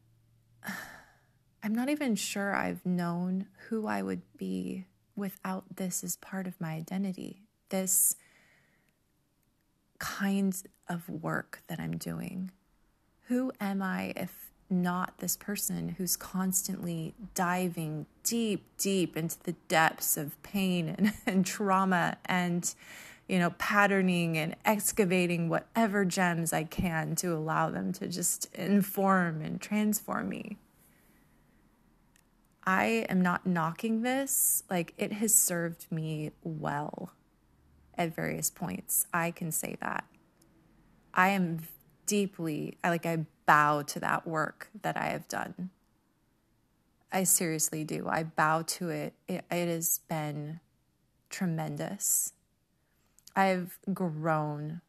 I'm 1.61 1.75
not 1.75 1.89
even 1.89 2.15
sure 2.15 2.55
I've 2.55 2.85
known 2.85 3.47
who 3.67 3.85
I 3.85 4.01
would 4.01 4.21
be 4.37 4.85
without 5.17 5.75
this 5.75 6.05
as 6.05 6.15
part 6.15 6.47
of 6.47 6.61
my 6.61 6.71
identity. 6.71 7.43
This 7.67 8.15
kind 9.99 10.55
of 10.87 11.07
work 11.07 11.61
that 11.67 11.79
I'm 11.79 11.97
doing. 11.97 12.51
Who 13.27 13.51
am 13.59 13.81
I 13.81 14.13
if 14.15 14.49
not 14.69 15.17
this 15.17 15.35
person 15.35 15.95
who's 15.97 16.15
constantly 16.15 17.13
diving 17.33 18.05
deep, 18.23 18.65
deep 18.77 19.17
into 19.17 19.37
the 19.43 19.53
depths 19.67 20.17
of 20.17 20.41
pain 20.43 20.89
and, 20.89 21.13
and 21.25 21.45
trauma 21.45 22.17
and, 22.25 22.73
you 23.27 23.39
know, 23.39 23.51
patterning 23.51 24.37
and 24.37 24.55
excavating 24.65 25.49
whatever 25.49 26.05
gems 26.05 26.53
I 26.53 26.63
can 26.63 27.15
to 27.17 27.33
allow 27.33 27.69
them 27.69 27.93
to 27.93 28.07
just 28.07 28.53
inform 28.53 29.41
and 29.41 29.59
transform 29.59 30.29
me? 30.29 30.57
I 32.63 33.05
am 33.09 33.21
not 33.21 33.47
knocking 33.47 34.03
this. 34.03 34.63
Like, 34.69 34.93
it 34.97 35.13
has 35.13 35.33
served 35.33 35.91
me 35.91 36.31
well 36.43 37.13
at 37.99 38.15
various 38.15 38.49
points. 38.49 39.05
I 39.13 39.29
can 39.29 39.51
say 39.51 39.75
that. 39.81 40.05
I 41.13 41.29
am 41.29 41.59
deeply, 42.05 42.77
I 42.83 42.89
like, 42.89 43.05
I 43.05 43.25
bow 43.45 43.81
to 43.83 43.99
that 43.99 44.25
work 44.25 44.69
that 44.81 44.95
I 44.95 45.07
have 45.07 45.27
done. 45.27 45.69
I 47.11 47.25
seriously 47.25 47.83
do. 47.83 48.07
I 48.07 48.23
bow 48.23 48.61
to 48.61 48.89
it. 48.89 49.13
It, 49.27 49.43
it 49.51 49.67
has 49.67 49.99
been 50.07 50.61
tremendous. 51.29 52.33
I've 53.35 53.79
grown 53.93 54.81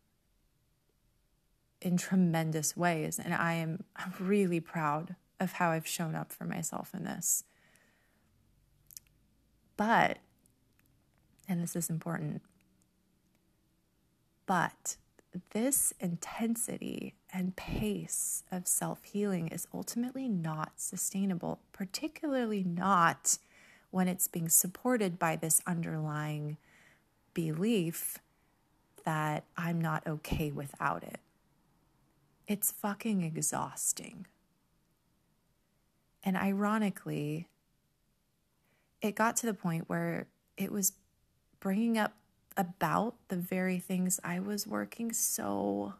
in 1.81 1.97
tremendous 1.97 2.77
ways, 2.77 3.19
and 3.19 3.35
I 3.35 3.55
am 3.55 3.85
really 4.19 4.61
proud 4.61 5.17
of 5.41 5.53
how 5.53 5.71
I've 5.71 5.87
shown 5.87 6.15
up 6.15 6.31
for 6.31 6.45
myself 6.45 6.95
in 6.95 7.05
this. 7.05 7.45
But, 9.77 10.19
and 11.49 11.63
this 11.63 11.75
is 11.75 11.89
important, 11.89 12.43
but 14.51 14.97
this 15.51 15.95
intensity 16.01 17.15
and 17.33 17.55
pace 17.55 18.43
of 18.51 18.67
self 18.67 19.05
healing 19.05 19.47
is 19.47 19.69
ultimately 19.73 20.29
not 20.29 20.73
sustainable, 20.75 21.61
particularly 21.71 22.65
not 22.65 23.39
when 23.93 24.09
it's 24.09 24.27
being 24.27 24.49
supported 24.49 25.21
by 25.21 25.37
this 25.37 25.61
underlying 25.69 26.57
belief 27.33 28.19
that 29.05 29.45
I'm 29.57 29.81
not 29.81 30.05
okay 30.05 30.51
without 30.51 31.05
it. 31.05 31.21
It's 32.49 32.73
fucking 32.73 33.23
exhausting. 33.23 34.27
And 36.25 36.37
ironically, 36.37 37.47
it 39.01 39.15
got 39.15 39.37
to 39.37 39.47
the 39.47 39.55
point 39.55 39.89
where 39.89 40.27
it 40.57 40.73
was 40.73 40.95
bringing 41.61 41.97
up 41.97 42.15
about 42.57 43.15
the 43.29 43.37
very 43.37 43.79
things 43.79 44.21
I 44.23 44.41
was 44.41 44.67
working 44.67 45.13
so 45.13 45.95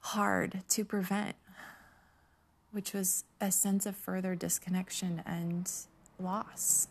hard 0.00 0.62
to 0.68 0.84
prevent, 0.84 1.36
which 2.72 2.92
was 2.92 3.24
a 3.40 3.50
sense 3.50 3.86
of 3.86 3.96
further 3.96 4.34
disconnection 4.34 5.22
and 5.26 5.70
loss. 6.18 6.88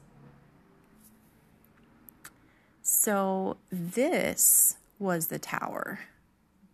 So, 2.81 3.57
this 3.71 4.77
was 4.97 5.27
the 5.27 5.39
tower 5.39 5.99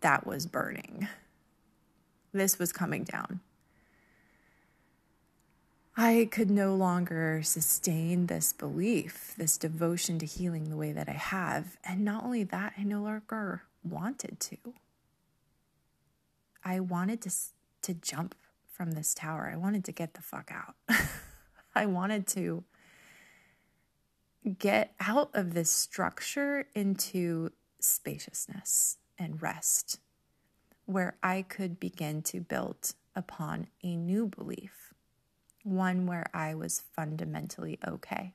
that 0.00 0.26
was 0.26 0.46
burning. 0.46 1.08
This 2.32 2.58
was 2.58 2.72
coming 2.72 3.04
down. 3.04 3.40
I 5.98 6.28
could 6.30 6.50
no 6.50 6.74
longer 6.74 7.40
sustain 7.42 8.26
this 8.26 8.52
belief, 8.52 9.32
this 9.38 9.56
devotion 9.56 10.18
to 10.18 10.26
healing 10.26 10.68
the 10.68 10.76
way 10.76 10.92
that 10.92 11.08
I 11.08 11.12
have. 11.12 11.78
And 11.84 12.04
not 12.04 12.22
only 12.22 12.44
that, 12.44 12.74
I 12.76 12.82
no 12.82 13.00
longer 13.00 13.62
wanted 13.82 14.38
to. 14.40 14.56
I 16.62 16.80
wanted 16.80 17.22
to, 17.22 17.30
to 17.82 17.94
jump 17.94 18.34
from 18.70 18.90
this 18.90 19.14
tower. 19.14 19.50
I 19.50 19.56
wanted 19.56 19.86
to 19.86 19.92
get 19.92 20.12
the 20.12 20.20
fuck 20.20 20.52
out. 20.52 20.74
I 21.74 21.86
wanted 21.86 22.26
to 22.28 22.64
get 24.58 24.92
out 25.00 25.30
of 25.32 25.54
this 25.54 25.70
structure 25.70 26.66
into 26.74 27.52
spaciousness 27.80 28.98
and 29.18 29.40
rest, 29.40 29.98
where 30.84 31.16
I 31.22 31.40
could 31.40 31.80
begin 31.80 32.20
to 32.24 32.40
build 32.42 32.92
upon 33.14 33.68
a 33.82 33.96
new 33.96 34.26
belief 34.26 34.85
one 35.66 36.06
where 36.06 36.26
I 36.32 36.54
was 36.54 36.84
fundamentally 36.94 37.78
okay, 37.86 38.32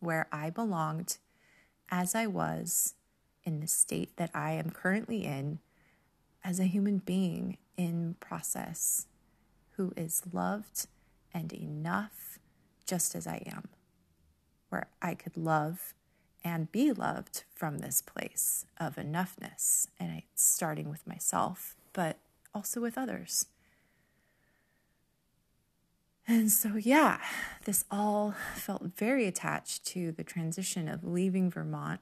where 0.00 0.26
I 0.32 0.48
belonged 0.48 1.18
as 1.90 2.14
I 2.14 2.26
was 2.26 2.94
in 3.44 3.60
the 3.60 3.66
state 3.66 4.16
that 4.16 4.30
I 4.34 4.52
am 4.52 4.70
currently 4.70 5.24
in 5.24 5.58
as 6.42 6.58
a 6.58 6.64
human 6.64 6.98
being 6.98 7.58
in 7.76 8.16
process 8.20 9.06
who 9.76 9.92
is 9.96 10.22
loved 10.32 10.86
and 11.34 11.52
enough 11.52 12.38
just 12.86 13.14
as 13.14 13.26
I 13.26 13.42
am, 13.46 13.68
where 14.70 14.88
I 15.02 15.14
could 15.14 15.36
love 15.36 15.92
and 16.42 16.72
be 16.72 16.90
loved 16.90 17.44
from 17.54 17.78
this 17.78 18.00
place 18.00 18.64
of 18.80 18.96
enoughness, 18.96 19.88
and 20.00 20.10
I, 20.10 20.24
starting 20.34 20.88
with 20.88 21.06
myself, 21.06 21.76
but 21.92 22.16
also 22.54 22.80
with 22.80 22.96
others. 22.96 23.46
And 26.30 26.52
so, 26.52 26.76
yeah, 26.76 27.20
this 27.64 27.86
all 27.90 28.34
felt 28.54 28.82
very 28.96 29.26
attached 29.26 29.86
to 29.86 30.12
the 30.12 30.22
transition 30.22 30.86
of 30.86 31.02
leaving 31.02 31.50
Vermont 31.50 32.00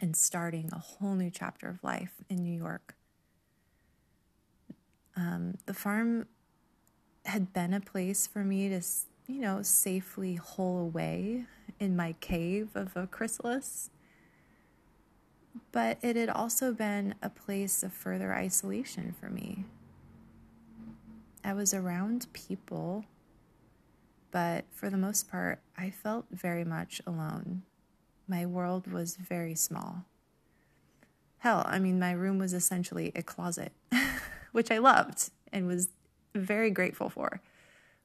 and 0.00 0.16
starting 0.16 0.70
a 0.72 0.78
whole 0.78 1.14
new 1.14 1.30
chapter 1.30 1.68
of 1.68 1.84
life 1.84 2.14
in 2.28 2.42
New 2.42 2.52
York. 2.52 2.96
Um, 5.14 5.54
the 5.66 5.72
farm 5.72 6.26
had 7.24 7.52
been 7.52 7.72
a 7.72 7.80
place 7.80 8.26
for 8.26 8.42
me 8.42 8.68
to, 8.70 8.82
you 9.28 9.40
know, 9.40 9.62
safely 9.62 10.34
hole 10.34 10.80
away 10.80 11.44
in 11.78 11.94
my 11.94 12.16
cave 12.18 12.70
of 12.74 12.96
a 12.96 13.06
chrysalis. 13.06 13.88
But 15.70 15.98
it 16.02 16.16
had 16.16 16.28
also 16.28 16.72
been 16.72 17.14
a 17.22 17.30
place 17.30 17.84
of 17.84 17.92
further 17.92 18.34
isolation 18.34 19.14
for 19.18 19.30
me 19.30 19.64
I 21.46 21.52
was 21.52 21.72
around 21.72 22.26
people, 22.32 23.04
but 24.32 24.64
for 24.72 24.90
the 24.90 24.96
most 24.96 25.30
part, 25.30 25.60
I 25.78 25.90
felt 25.90 26.26
very 26.32 26.64
much 26.64 27.00
alone. 27.06 27.62
My 28.26 28.44
world 28.44 28.90
was 28.90 29.14
very 29.14 29.54
small. 29.54 30.06
Hell, 31.38 31.62
I 31.64 31.78
mean, 31.78 32.00
my 32.00 32.10
room 32.10 32.38
was 32.38 32.52
essentially 32.52 33.12
a 33.14 33.22
closet, 33.22 33.70
which 34.50 34.72
I 34.72 34.78
loved 34.78 35.30
and 35.52 35.68
was 35.68 35.90
very 36.34 36.68
grateful 36.68 37.08
for. 37.08 37.40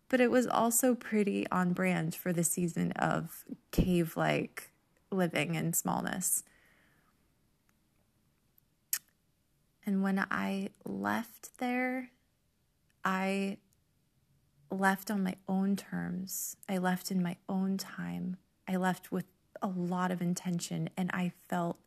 But 0.08 0.22
it 0.22 0.30
was 0.30 0.46
also 0.46 0.94
pretty 0.94 1.48
on 1.50 1.74
brand 1.74 2.14
for 2.14 2.32
the 2.32 2.44
season 2.44 2.92
of 2.92 3.44
cave 3.72 4.16
like 4.16 4.70
living 5.10 5.58
and 5.58 5.76
smallness. 5.76 6.44
And 9.84 10.04
when 10.04 10.20
I 10.30 10.70
left 10.86 11.58
there, 11.58 12.12
I 13.04 13.58
left 14.70 15.12
on 15.12 15.24
my 15.24 15.36
own 15.48 15.76
terms. 15.76 16.56
I 16.70 16.78
left 16.78 17.12
in 17.12 17.22
my 17.22 17.38
own 17.50 17.78
time. 17.78 18.38
I 18.68 18.78
left 18.78 19.12
with 19.12 19.26
a 19.62 19.68
lot 19.68 20.12
of 20.12 20.22
intention, 20.22 20.90
and 20.96 21.10
I 21.14 21.34
felt 21.50 21.78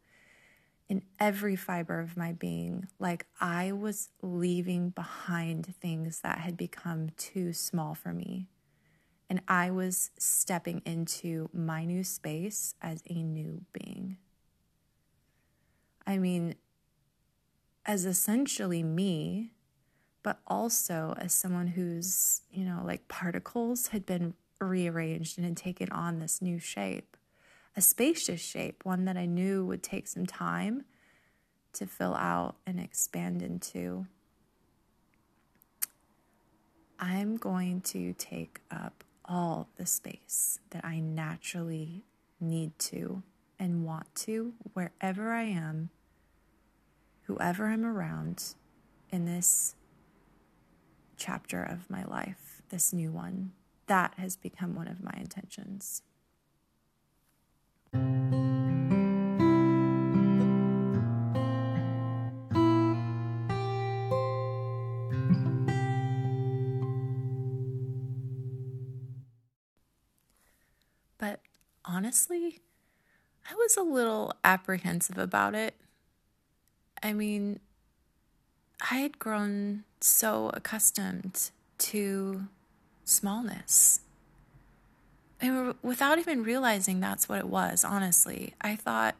in 0.88 1.02
every 1.18 1.56
fiber 1.56 1.98
of 1.98 2.16
my 2.16 2.32
being 2.32 2.88
like 2.98 3.26
I 3.40 3.72
was 3.72 4.10
leaving 4.20 4.90
behind 4.90 5.74
things 5.80 6.20
that 6.20 6.38
had 6.38 6.56
become 6.56 7.10
too 7.16 7.52
small 7.52 7.94
for 7.94 8.12
me. 8.12 8.48
And 9.30 9.40
I 9.48 9.70
was 9.70 10.10
stepping 10.18 10.82
into 10.84 11.48
my 11.52 11.84
new 11.86 12.04
space 12.04 12.74
as 12.82 13.02
a 13.08 13.22
new 13.22 13.62
being. 13.72 14.18
I 16.06 16.18
mean, 16.18 16.56
as 17.86 18.04
essentially 18.04 18.82
me, 18.82 19.52
but 20.24 20.40
also 20.48 21.14
as 21.18 21.32
someone 21.32 21.68
whose, 21.68 22.40
you 22.50 22.64
know, 22.64 22.82
like 22.84 23.06
particles 23.06 23.88
had 23.88 24.04
been 24.04 24.34
rearranged 24.58 25.38
and 25.38 25.46
had 25.46 25.56
taken 25.56 25.92
on 25.92 26.18
this 26.18 26.40
new 26.42 26.58
shape, 26.58 27.16
a 27.76 27.82
spacious 27.82 28.40
shape, 28.40 28.84
one 28.84 29.04
that 29.04 29.18
I 29.18 29.26
knew 29.26 29.64
would 29.66 29.82
take 29.82 30.08
some 30.08 30.26
time 30.26 30.86
to 31.74 31.86
fill 31.86 32.14
out 32.14 32.56
and 32.66 32.80
expand 32.80 33.42
into. 33.42 34.06
I'm 36.98 37.36
going 37.36 37.82
to 37.82 38.14
take 38.14 38.60
up 38.70 39.04
all 39.26 39.68
the 39.76 39.84
space 39.84 40.58
that 40.70 40.84
I 40.84 41.00
naturally 41.00 42.02
need 42.40 42.78
to 42.78 43.22
and 43.58 43.84
want 43.84 44.14
to 44.14 44.54
wherever 44.72 45.32
I 45.32 45.42
am, 45.42 45.90
whoever 47.24 47.66
I'm 47.66 47.84
around 47.84 48.54
in 49.10 49.26
this 49.26 49.74
chapter 51.16 51.62
of 51.62 51.88
my 51.90 52.04
life, 52.04 52.62
this 52.68 52.92
new 52.92 53.10
one. 53.10 53.52
That 53.86 54.14
has 54.16 54.36
become 54.36 54.74
one 54.74 54.88
of 54.88 55.02
my 55.02 55.12
intentions. 55.18 56.02
But 71.18 71.40
honestly, 71.84 72.60
I 73.50 73.54
was 73.54 73.76
a 73.76 73.82
little 73.82 74.32
apprehensive 74.42 75.18
about 75.18 75.54
it. 75.54 75.74
I 77.02 77.12
mean, 77.12 77.60
I 78.90 78.96
had 78.96 79.18
grown 79.18 79.84
so 80.00 80.50
accustomed 80.52 81.50
to 81.78 82.48
smallness. 83.04 84.00
And 85.40 85.74
without 85.82 86.18
even 86.18 86.42
realizing 86.42 87.00
that's 87.00 87.28
what 87.28 87.38
it 87.38 87.48
was, 87.48 87.82
honestly, 87.82 88.54
I 88.60 88.76
thought, 88.76 89.14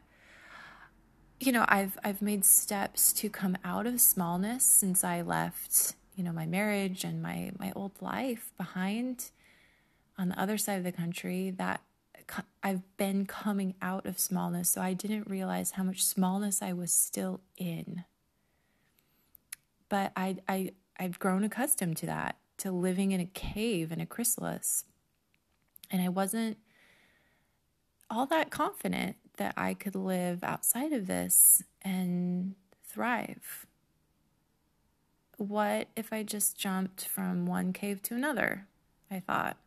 you 1.39 1.51
know, 1.51 1.65
I've 1.67 1.97
I've 2.03 2.21
made 2.21 2.45
steps 2.45 3.11
to 3.13 3.29
come 3.29 3.57
out 3.63 3.87
of 3.87 3.99
smallness 3.99 4.63
since 4.63 5.03
I 5.03 5.21
left, 5.21 5.95
you 6.15 6.23
know, 6.23 6.31
my 6.31 6.45
marriage 6.45 7.03
and 7.03 7.21
my 7.21 7.51
my 7.57 7.71
old 7.75 7.91
life 8.01 8.51
behind 8.57 9.31
on 10.17 10.29
the 10.29 10.39
other 10.39 10.57
side 10.57 10.77
of 10.77 10.83
the 10.83 10.91
country 10.91 11.49
that 11.49 11.81
I've 12.63 12.81
been 12.97 13.25
coming 13.25 13.75
out 13.81 14.05
of 14.05 14.19
smallness, 14.19 14.69
so 14.69 14.81
I 14.81 14.93
didn't 14.93 15.27
realize 15.27 15.71
how 15.71 15.83
much 15.83 16.03
smallness 16.03 16.61
I 16.61 16.73
was 16.73 16.91
still 16.93 17.41
in. 17.57 18.05
But 19.89 20.11
I, 20.15 20.37
I, 20.47 20.71
I've 20.99 21.19
grown 21.19 21.43
accustomed 21.43 21.97
to 21.97 22.05
that, 22.07 22.37
to 22.57 22.71
living 22.71 23.11
in 23.11 23.19
a 23.19 23.25
cave 23.25 23.91
in 23.91 24.01
a 24.01 24.05
chrysalis. 24.05 24.85
And 25.91 26.01
I 26.01 26.09
wasn't 26.09 26.57
all 28.09 28.25
that 28.27 28.49
confident 28.49 29.17
that 29.37 29.53
I 29.57 29.73
could 29.73 29.95
live 29.95 30.43
outside 30.43 30.93
of 30.93 31.07
this 31.07 31.63
and 31.81 32.55
thrive. 32.87 33.65
What 35.37 35.89
if 35.95 36.13
I 36.13 36.23
just 36.23 36.57
jumped 36.57 37.05
from 37.05 37.45
one 37.45 37.73
cave 37.73 38.01
to 38.03 38.15
another? 38.15 38.67
I 39.11 39.19
thought. 39.19 39.57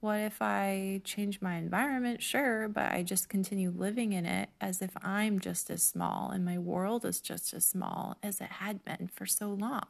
What 0.00 0.20
if 0.20 0.40
I 0.40 1.00
change 1.02 1.40
my 1.40 1.56
environment? 1.56 2.22
Sure, 2.22 2.68
but 2.68 2.92
I 2.92 3.02
just 3.02 3.28
continue 3.28 3.72
living 3.74 4.12
in 4.12 4.26
it 4.26 4.48
as 4.60 4.80
if 4.80 4.92
I'm 5.02 5.40
just 5.40 5.70
as 5.70 5.82
small 5.82 6.30
and 6.30 6.44
my 6.44 6.56
world 6.56 7.04
is 7.04 7.20
just 7.20 7.52
as 7.52 7.66
small 7.66 8.16
as 8.22 8.40
it 8.40 8.48
had 8.48 8.84
been 8.84 9.10
for 9.12 9.26
so 9.26 9.48
long. 9.48 9.86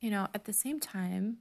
You 0.00 0.10
know, 0.10 0.26
at 0.34 0.44
the 0.44 0.52
same 0.52 0.80
time, 0.80 1.38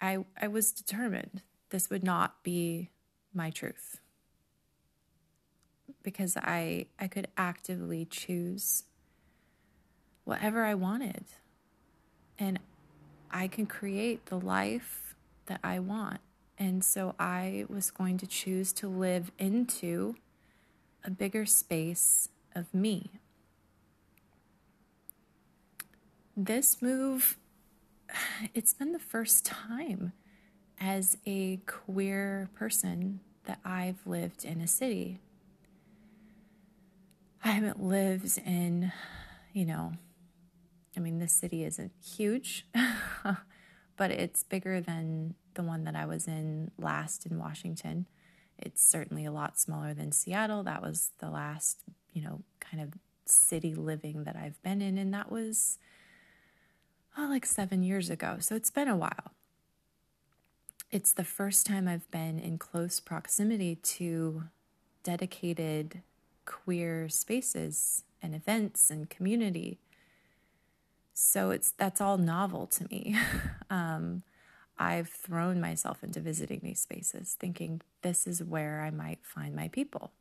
I, 0.00 0.24
I 0.40 0.48
was 0.48 0.72
determined 0.72 1.42
this 1.70 1.88
would 1.88 2.02
not 2.02 2.42
be 2.42 2.90
my 3.32 3.50
truth 3.50 4.00
because 6.02 6.36
I, 6.36 6.86
I 6.98 7.06
could 7.06 7.28
actively 7.36 8.06
choose 8.06 8.84
whatever 10.24 10.64
I 10.64 10.74
wanted. 10.74 11.26
And 12.38 12.58
I 13.30 13.48
can 13.48 13.66
create 13.66 14.26
the 14.26 14.38
life 14.38 15.14
that 15.46 15.60
I 15.62 15.78
want. 15.78 16.20
And 16.58 16.84
so 16.84 17.14
I 17.18 17.64
was 17.68 17.90
going 17.90 18.18
to 18.18 18.26
choose 18.26 18.72
to 18.74 18.88
live 18.88 19.32
into 19.38 20.16
a 21.04 21.10
bigger 21.10 21.46
space 21.46 22.28
of 22.54 22.72
me. 22.74 23.10
This 26.36 26.82
move, 26.82 27.38
it's 28.54 28.74
been 28.74 28.92
the 28.92 28.98
first 28.98 29.44
time 29.44 30.12
as 30.80 31.18
a 31.26 31.58
queer 31.66 32.48
person 32.54 33.20
that 33.44 33.58
I've 33.64 34.06
lived 34.06 34.44
in 34.44 34.60
a 34.60 34.66
city. 34.66 35.18
I 37.42 37.48
haven't 37.52 37.82
lived 37.82 38.38
in, 38.38 38.92
you 39.52 39.64
know, 39.64 39.94
I 41.00 41.02
mean, 41.02 41.18
this 41.18 41.32
city 41.32 41.64
isn't 41.64 41.92
huge, 42.04 42.66
but 43.96 44.10
it's 44.10 44.42
bigger 44.42 44.82
than 44.82 45.34
the 45.54 45.62
one 45.62 45.84
that 45.84 45.96
I 45.96 46.04
was 46.04 46.28
in 46.28 46.72
last 46.78 47.24
in 47.24 47.38
Washington. 47.38 48.04
It's 48.58 48.86
certainly 48.86 49.24
a 49.24 49.32
lot 49.32 49.58
smaller 49.58 49.94
than 49.94 50.12
Seattle. 50.12 50.62
That 50.62 50.82
was 50.82 51.12
the 51.18 51.30
last, 51.30 51.78
you 52.12 52.20
know, 52.20 52.42
kind 52.60 52.82
of 52.82 52.92
city 53.24 53.74
living 53.74 54.24
that 54.24 54.36
I've 54.36 54.62
been 54.62 54.82
in, 54.82 54.98
and 54.98 55.14
that 55.14 55.32
was 55.32 55.78
oh, 57.16 57.28
like 57.30 57.46
seven 57.46 57.82
years 57.82 58.10
ago. 58.10 58.36
So 58.40 58.54
it's 58.54 58.70
been 58.70 58.88
a 58.88 58.96
while. 58.96 59.32
It's 60.90 61.14
the 61.14 61.24
first 61.24 61.64
time 61.64 61.88
I've 61.88 62.10
been 62.10 62.38
in 62.38 62.58
close 62.58 63.00
proximity 63.00 63.76
to 63.76 64.44
dedicated 65.02 66.02
queer 66.44 67.08
spaces 67.08 68.04
and 68.20 68.34
events 68.34 68.90
and 68.90 69.08
community 69.08 69.78
so 71.20 71.50
it's 71.50 71.72
that's 71.72 72.00
all 72.00 72.16
novel 72.16 72.66
to 72.66 72.84
me. 72.90 73.16
um, 73.70 74.22
I've 74.78 75.10
thrown 75.10 75.60
myself 75.60 76.02
into 76.02 76.18
visiting 76.18 76.60
these 76.62 76.80
spaces, 76.80 77.36
thinking 77.38 77.82
this 78.00 78.26
is 78.26 78.42
where 78.42 78.80
I 78.80 78.90
might 78.90 79.18
find 79.22 79.54
my 79.54 79.68
people. 79.68 80.12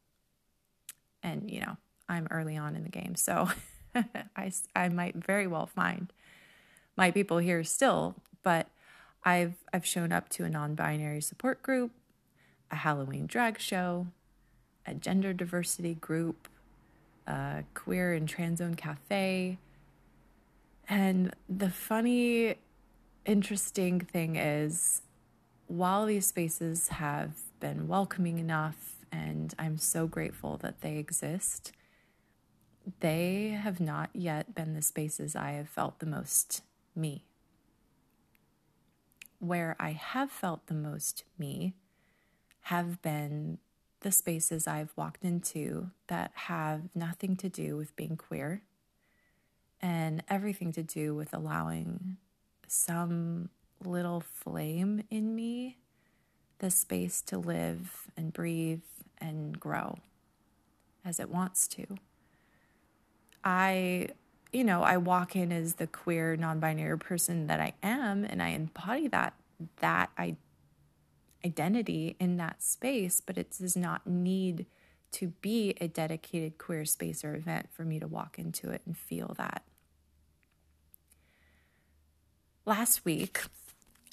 And 1.24 1.50
you 1.50 1.62
know, 1.62 1.78
I'm 2.10 2.28
early 2.30 2.58
on 2.58 2.76
in 2.76 2.84
the 2.84 2.90
game, 2.90 3.16
so 3.16 3.50
I 4.36 4.52
I 4.76 4.90
might 4.90 5.16
very 5.16 5.48
well 5.48 5.68
find 5.68 6.12
my 6.98 7.12
people 7.12 7.38
here 7.38 7.64
still. 7.64 8.16
But 8.44 8.68
I've 9.24 9.54
I've 9.74 9.86
shown 9.86 10.12
up 10.12 10.28
to 10.30 10.44
a 10.44 10.50
non-binary 10.50 11.22
support 11.22 11.64
group, 11.64 11.92
a 12.72 12.76
Halloween 12.76 13.26
drag 13.26 13.58
show, 13.60 14.08
a 14.86 14.94
gender 14.94 15.32
diversity 15.32 15.94
group, 15.94 16.50
a 17.26 17.64
queer 17.74 18.14
and 18.14 18.28
trans 18.28 18.60
owned 18.60 18.78
cafe 18.78 19.60
and 20.90 21.36
the 21.48 21.70
funny, 21.70 22.56
interesting 23.26 24.00
thing 24.00 24.36
is, 24.36 25.04
while 25.68 26.08
these 26.08 26.26
spaces 26.26 26.88
have 26.88 27.34
been 27.60 27.88
welcoming 27.88 28.40
enough, 28.40 28.96
and 29.12 29.54
I'm 29.60 29.78
so 29.78 30.08
grateful 30.08 30.58
that 30.58 30.82
they 30.82 30.98
exist, 30.98 31.72
they 33.02 33.50
have 33.50 33.80
not 33.80 34.10
yet 34.14 34.56
been 34.56 34.74
the 34.74 34.82
spaces 34.82 35.36
I 35.36 35.52
have 35.52 35.70
felt 35.70 36.00
the 36.00 36.08
most 36.08 36.64
me. 36.96 37.26
Where 39.38 39.76
I 39.80 39.92
have 39.92 40.32
felt 40.32 40.66
the 40.66 40.74
most 40.74 41.24
me 41.38 41.74
have 42.62 43.02
been 43.04 43.60
the 44.02 44.12
spaces 44.12 44.66
I've 44.66 44.94
walked 44.96 45.24
into 45.24 45.92
that 46.08 46.32
have 46.34 46.90
nothing 46.96 47.36
to 47.38 47.50
do 47.50 47.78
with 47.78 47.96
being 47.96 48.18
queer 48.18 48.64
and 49.82 50.24
everything 50.30 50.72
to 50.74 50.84
do 50.84 51.16
with 51.16 51.34
allowing 51.34 52.18
some 52.68 53.50
little 53.84 54.22
flame 54.22 55.04
in 55.10 55.36
me 55.36 55.78
the 56.60 56.70
space 56.70 57.22
to 57.22 57.38
live 57.38 58.08
and 58.18 58.34
breathe 58.34 58.82
and 59.20 59.60
grow 59.60 59.98
as 61.06 61.20
it 61.20 61.30
wants 61.30 61.68
to. 61.68 61.86
I, 63.44 64.10
you 64.52 64.64
know, 64.64 64.84
I 64.84 64.98
walk 64.98 65.36
in 65.36 65.52
as 65.52 65.76
the 65.76 65.88
queer 65.88 66.36
non-binary 66.36 67.00
person 67.00 67.48
that 67.48 67.62
I 67.62 67.74
am 67.82 68.26
and 68.26 68.44
I 68.44 68.50
embody 68.50 69.08
that 69.08 69.34
that 69.78 70.10
I 70.18 70.36
identity 71.46 72.16
in 72.20 72.38
that 72.38 72.62
space, 72.62 73.22
but 73.26 73.38
it 73.38 73.56
does 73.58 73.78
not 73.78 74.06
need 74.06 74.66
to 75.12 75.28
be 75.42 75.74
a 75.80 75.88
dedicated 75.88 76.58
queer 76.58 76.86
space 76.86 77.24
or 77.24 77.36
event 77.36 77.70
for 77.72 77.84
me 77.84 78.00
to 78.00 78.08
walk 78.08 78.38
into 78.38 78.70
it 78.70 78.82
and 78.86 78.98
feel 78.98 79.34
that 79.38 79.64
last 82.66 83.06
week, 83.06 83.42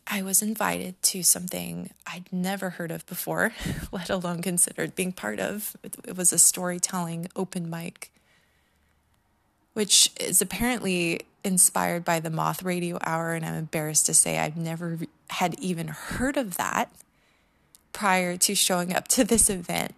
I 0.07 0.23
was 0.23 0.41
invited 0.41 1.01
to 1.05 1.23
something 1.23 1.91
I'd 2.07 2.33
never 2.33 2.71
heard 2.71 2.91
of 2.91 3.05
before, 3.07 3.53
let 3.93 4.09
alone 4.09 4.41
considered 4.43 4.95
being 4.95 5.13
part 5.13 5.41
of. 5.41 5.77
It 5.83 6.17
was 6.17 6.33
a 6.33 6.39
storytelling 6.39 7.29
open 7.35 7.69
mic, 7.69 8.11
which 9.73 10.11
is 10.21 10.41
apparently 10.41 11.23
inspired 11.43 12.05
by 12.05 12.21
the 12.21 12.31
Moth 12.31 12.63
Radio 12.63 12.99
Hour. 13.05 13.35
And 13.35 13.45
I'm 13.45 13.55
embarrassed 13.55 14.07
to 14.07 14.15
say 14.15 14.39
I've 14.39 14.57
never 14.57 14.99
had 15.31 15.59
even 15.59 15.89
heard 15.89 16.37
of 16.37 16.57
that 16.57 16.91
prior 17.93 18.37
to 18.37 18.55
showing 18.55 18.95
up 18.95 19.09
to 19.09 19.25
this 19.25 19.51
event, 19.51 19.95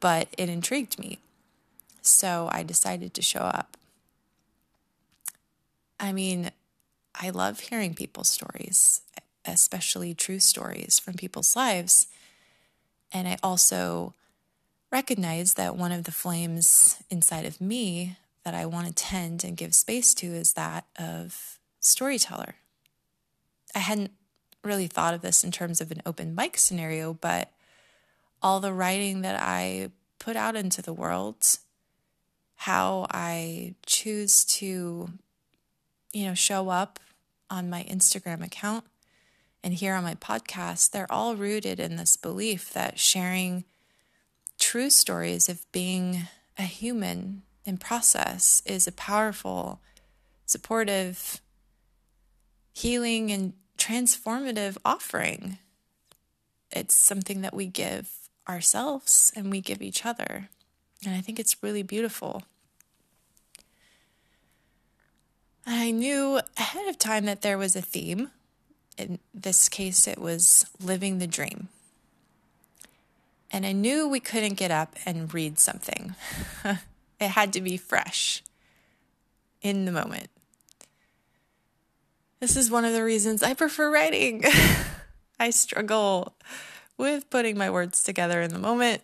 but 0.00 0.28
it 0.36 0.48
intrigued 0.48 0.98
me. 0.98 1.18
So 2.02 2.48
I 2.52 2.62
decided 2.62 3.14
to 3.14 3.22
show 3.22 3.40
up. 3.40 3.78
I 5.98 6.12
mean, 6.12 6.50
I 7.14 7.30
love 7.30 7.60
hearing 7.60 7.94
people's 7.94 8.28
stories, 8.28 9.02
especially 9.44 10.14
true 10.14 10.40
stories 10.40 10.98
from 10.98 11.14
people's 11.14 11.54
lives. 11.54 12.08
And 13.12 13.28
I 13.28 13.36
also 13.42 14.14
recognize 14.90 15.54
that 15.54 15.76
one 15.76 15.92
of 15.92 16.04
the 16.04 16.12
flames 16.12 17.02
inside 17.10 17.46
of 17.46 17.60
me 17.60 18.16
that 18.44 18.54
I 18.54 18.66
want 18.66 18.86
to 18.88 18.92
tend 18.92 19.44
and 19.44 19.56
give 19.56 19.74
space 19.74 20.14
to 20.14 20.26
is 20.26 20.52
that 20.52 20.86
of 20.98 21.58
storyteller. 21.80 22.56
I 23.74 23.80
hadn't 23.80 24.12
really 24.62 24.86
thought 24.86 25.14
of 25.14 25.22
this 25.22 25.44
in 25.44 25.50
terms 25.50 25.80
of 25.80 25.90
an 25.90 26.02
open 26.06 26.34
mic 26.34 26.58
scenario, 26.58 27.14
but 27.14 27.50
all 28.42 28.60
the 28.60 28.72
writing 28.72 29.22
that 29.22 29.40
I 29.40 29.90
put 30.18 30.36
out 30.36 30.56
into 30.56 30.82
the 30.82 30.92
world, 30.92 31.58
how 32.56 33.06
I 33.10 33.74
choose 33.86 34.44
to, 34.44 35.10
you 36.12 36.26
know, 36.26 36.34
show 36.34 36.68
up 36.68 37.00
on 37.54 37.70
my 37.70 37.84
Instagram 37.84 38.44
account 38.44 38.84
and 39.62 39.74
here 39.74 39.94
on 39.94 40.02
my 40.02 40.16
podcast, 40.16 40.90
they're 40.90 41.10
all 41.10 41.36
rooted 41.36 41.78
in 41.78 41.96
this 41.96 42.16
belief 42.16 42.72
that 42.72 42.98
sharing 42.98 43.64
true 44.58 44.90
stories 44.90 45.48
of 45.48 45.64
being 45.70 46.24
a 46.58 46.62
human 46.62 47.42
in 47.64 47.78
process 47.78 48.60
is 48.66 48.86
a 48.88 48.92
powerful, 48.92 49.80
supportive, 50.46 51.40
healing, 52.72 53.30
and 53.30 53.52
transformative 53.78 54.76
offering. 54.84 55.58
It's 56.72 56.94
something 56.94 57.40
that 57.42 57.54
we 57.54 57.66
give 57.66 58.10
ourselves 58.48 59.32
and 59.36 59.50
we 59.50 59.60
give 59.60 59.80
each 59.80 60.04
other. 60.04 60.48
And 61.06 61.14
I 61.14 61.20
think 61.20 61.38
it's 61.38 61.62
really 61.62 61.82
beautiful. 61.82 62.42
I 65.66 65.90
knew 65.90 66.40
ahead 66.58 66.88
of 66.88 66.98
time 66.98 67.24
that 67.24 67.42
there 67.42 67.58
was 67.58 67.74
a 67.74 67.80
theme. 67.80 68.30
In 68.98 69.18
this 69.32 69.68
case, 69.68 70.06
it 70.06 70.18
was 70.18 70.66
living 70.80 71.18
the 71.18 71.26
dream. 71.26 71.68
And 73.50 73.64
I 73.64 73.72
knew 73.72 74.08
we 74.08 74.20
couldn't 74.20 74.54
get 74.54 74.70
up 74.70 74.96
and 75.06 75.32
read 75.32 75.58
something, 75.58 76.14
it 76.64 77.28
had 77.28 77.52
to 77.52 77.60
be 77.60 77.76
fresh 77.76 78.42
in 79.62 79.84
the 79.84 79.92
moment. 79.92 80.28
This 82.40 82.56
is 82.56 82.70
one 82.70 82.84
of 82.84 82.92
the 82.92 83.04
reasons 83.04 83.42
I 83.42 83.54
prefer 83.54 83.90
writing. 83.90 84.44
I 85.40 85.50
struggle 85.50 86.34
with 86.98 87.30
putting 87.30 87.56
my 87.56 87.70
words 87.70 88.02
together 88.02 88.42
in 88.42 88.52
the 88.52 88.58
moment. 88.58 89.02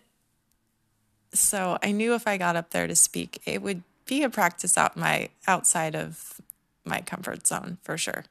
So 1.33 1.77
I 1.81 1.91
knew 1.91 2.13
if 2.13 2.27
I 2.27 2.37
got 2.37 2.55
up 2.55 2.71
there 2.71 2.87
to 2.87 2.95
speak, 2.95 3.41
it 3.45 3.61
would 3.61 3.83
be 4.05 4.23
a 4.23 4.29
practice 4.29 4.77
out 4.77 4.97
my 4.97 5.29
outside 5.47 5.95
of 5.95 6.41
my 6.85 7.01
comfort 7.01 7.47
zone 7.47 7.77
for 7.83 7.97
sure. 7.97 8.25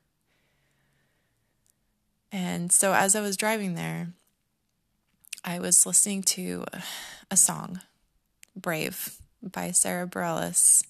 And 2.33 2.71
so 2.71 2.93
as 2.93 3.17
I 3.17 3.21
was 3.21 3.37
driving 3.37 3.75
there, 3.75 4.13
I 5.45 5.59
was 5.59 5.87
listening 5.87 6.23
to 6.23 6.65
a 7.31 7.37
song, 7.37 7.81
Brave 8.55 9.17
by 9.43 9.71
Sara 9.71 10.07
Bareilles. 10.07 10.85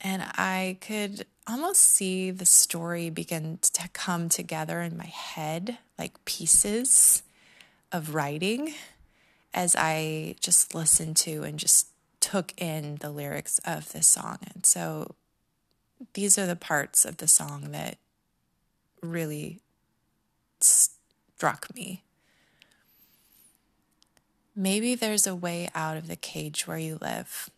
And 0.00 0.22
I 0.22 0.78
could 0.80 1.26
almost 1.48 1.82
see 1.82 2.30
the 2.30 2.44
story 2.44 3.08
begin 3.08 3.58
to 3.62 3.88
come 3.88 4.28
together 4.28 4.80
in 4.82 4.96
my 4.96 5.06
head, 5.06 5.78
like 5.98 6.24
pieces 6.24 7.22
of 7.90 8.14
writing, 8.14 8.74
as 9.54 9.74
I 9.76 10.36
just 10.38 10.74
listened 10.74 11.16
to 11.18 11.44
and 11.44 11.58
just 11.58 11.88
took 12.20 12.52
in 12.60 12.96
the 12.96 13.10
lyrics 13.10 13.58
of 13.64 13.90
this 13.92 14.06
song. 14.06 14.38
And 14.54 14.66
so 14.66 15.14
these 16.14 16.38
are 16.38 16.46
the 16.46 16.56
parts 16.56 17.04
of 17.04 17.18
the 17.18 17.28
song 17.28 17.72
that 17.72 17.98
really 19.02 19.60
struck 20.60 21.74
me. 21.74 22.02
Maybe 24.54 24.94
there's 24.94 25.26
a 25.26 25.34
way 25.34 25.68
out 25.74 25.96
of 25.96 26.08
the 26.08 26.16
cage 26.16 26.66
where 26.66 26.78
you 26.78 26.98
live. 27.00 27.50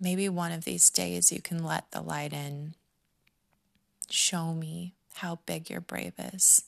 Maybe 0.00 0.28
one 0.28 0.52
of 0.52 0.64
these 0.64 0.88
days 0.90 1.32
you 1.32 1.42
can 1.42 1.62
let 1.62 1.90
the 1.90 2.00
light 2.00 2.32
in. 2.32 2.74
Show 4.08 4.54
me 4.54 4.94
how 5.16 5.40
big 5.44 5.68
your 5.68 5.82
brave 5.82 6.14
is. 6.18 6.64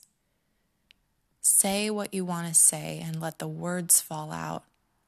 Say 1.41 1.89
what 1.89 2.13
you 2.13 2.23
want 2.23 2.47
to 2.47 2.53
say 2.53 3.01
and 3.03 3.19
let 3.19 3.39
the 3.39 3.47
words 3.47 3.99
fall 3.99 4.31
out. 4.31 4.63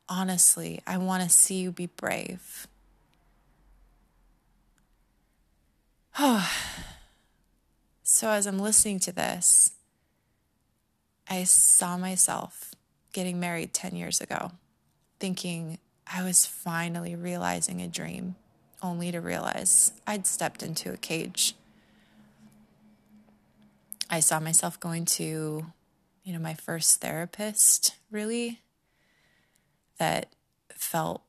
Honestly, 0.10 0.82
I 0.88 0.98
want 0.98 1.22
to 1.22 1.30
see 1.30 1.60
you 1.60 1.72
be 1.72 1.86
brave. 1.86 2.68
so, 8.04 8.30
as 8.30 8.46
I'm 8.46 8.60
listening 8.60 9.00
to 9.00 9.12
this, 9.12 9.72
I 11.28 11.44
saw 11.44 11.98
myself 11.98 12.76
getting 13.14 13.40
married 13.40 13.74
10 13.74 13.96
years 13.96 14.22
ago, 14.22 14.52
thinking 15.20 15.80
I 16.06 16.24
was 16.24 16.46
finally 16.46 17.16
realizing 17.16 17.82
a 17.82 17.88
dream, 17.88 18.36
only 18.82 19.12
to 19.12 19.22
realize 19.22 19.94
I'd 20.06 20.28
stepped 20.28 20.62
into 20.62 20.94
a 20.94 20.98
cage. 20.98 21.56
I 24.10 24.20
saw 24.20 24.40
myself 24.40 24.80
going 24.80 25.06
to, 25.06 25.66
you 26.24 26.34
know, 26.34 26.40
my 26.40 26.54
first 26.54 27.02
therapist, 27.02 27.96
really, 28.12 28.62
that 29.98 30.28
felt 30.76 31.24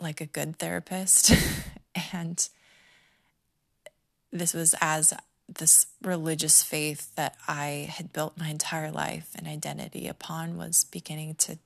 like 0.00 0.22
a 0.22 0.26
good 0.26 0.58
therapist. 0.58 1.32
and 2.12 2.48
this 4.34 4.52
was 4.52 4.74
as 4.80 5.14
this 5.48 5.86
religious 6.02 6.62
faith 6.62 7.14
that 7.14 7.36
I 7.46 7.88
had 7.90 8.12
built 8.12 8.36
my 8.36 8.48
entire 8.48 8.90
life 8.90 9.30
and 9.36 9.46
identity 9.46 10.08
upon 10.08 10.56
was 10.56 10.84
beginning 10.84 11.36
to 11.36 11.58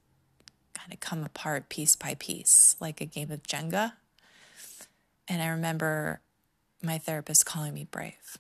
kind 0.74 0.92
of 0.92 1.00
come 1.00 1.24
apart 1.24 1.70
piece 1.70 1.96
by 1.96 2.14
piece, 2.14 2.76
like 2.78 3.00
a 3.00 3.06
game 3.06 3.30
of 3.30 3.42
Jenga. 3.44 3.94
And 5.26 5.42
I 5.42 5.48
remember 5.48 6.20
my 6.82 6.98
therapist 6.98 7.46
calling 7.46 7.72
me 7.72 7.84
brave. 7.84 8.36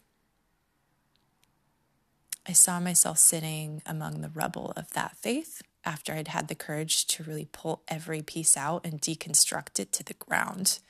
I 2.46 2.52
saw 2.52 2.80
myself 2.80 3.18
sitting 3.18 3.82
among 3.86 4.20
the 4.20 4.30
rubble 4.30 4.72
of 4.76 4.90
that 4.92 5.16
faith 5.16 5.62
after 5.84 6.12
I'd 6.12 6.28
had 6.28 6.48
the 6.48 6.54
courage 6.54 7.06
to 7.06 7.22
really 7.22 7.48
pull 7.50 7.82
every 7.88 8.20
piece 8.20 8.56
out 8.56 8.84
and 8.84 9.00
deconstruct 9.00 9.78
it 9.78 9.92
to 9.92 10.02
the 10.02 10.14
ground, 10.14 10.80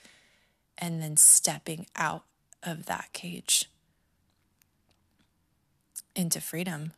and 0.76 1.02
then 1.02 1.16
stepping 1.16 1.86
out 1.94 2.24
of 2.62 2.86
that 2.86 3.08
cage 3.12 3.68
into 6.14 6.40
freedom. 6.40 6.92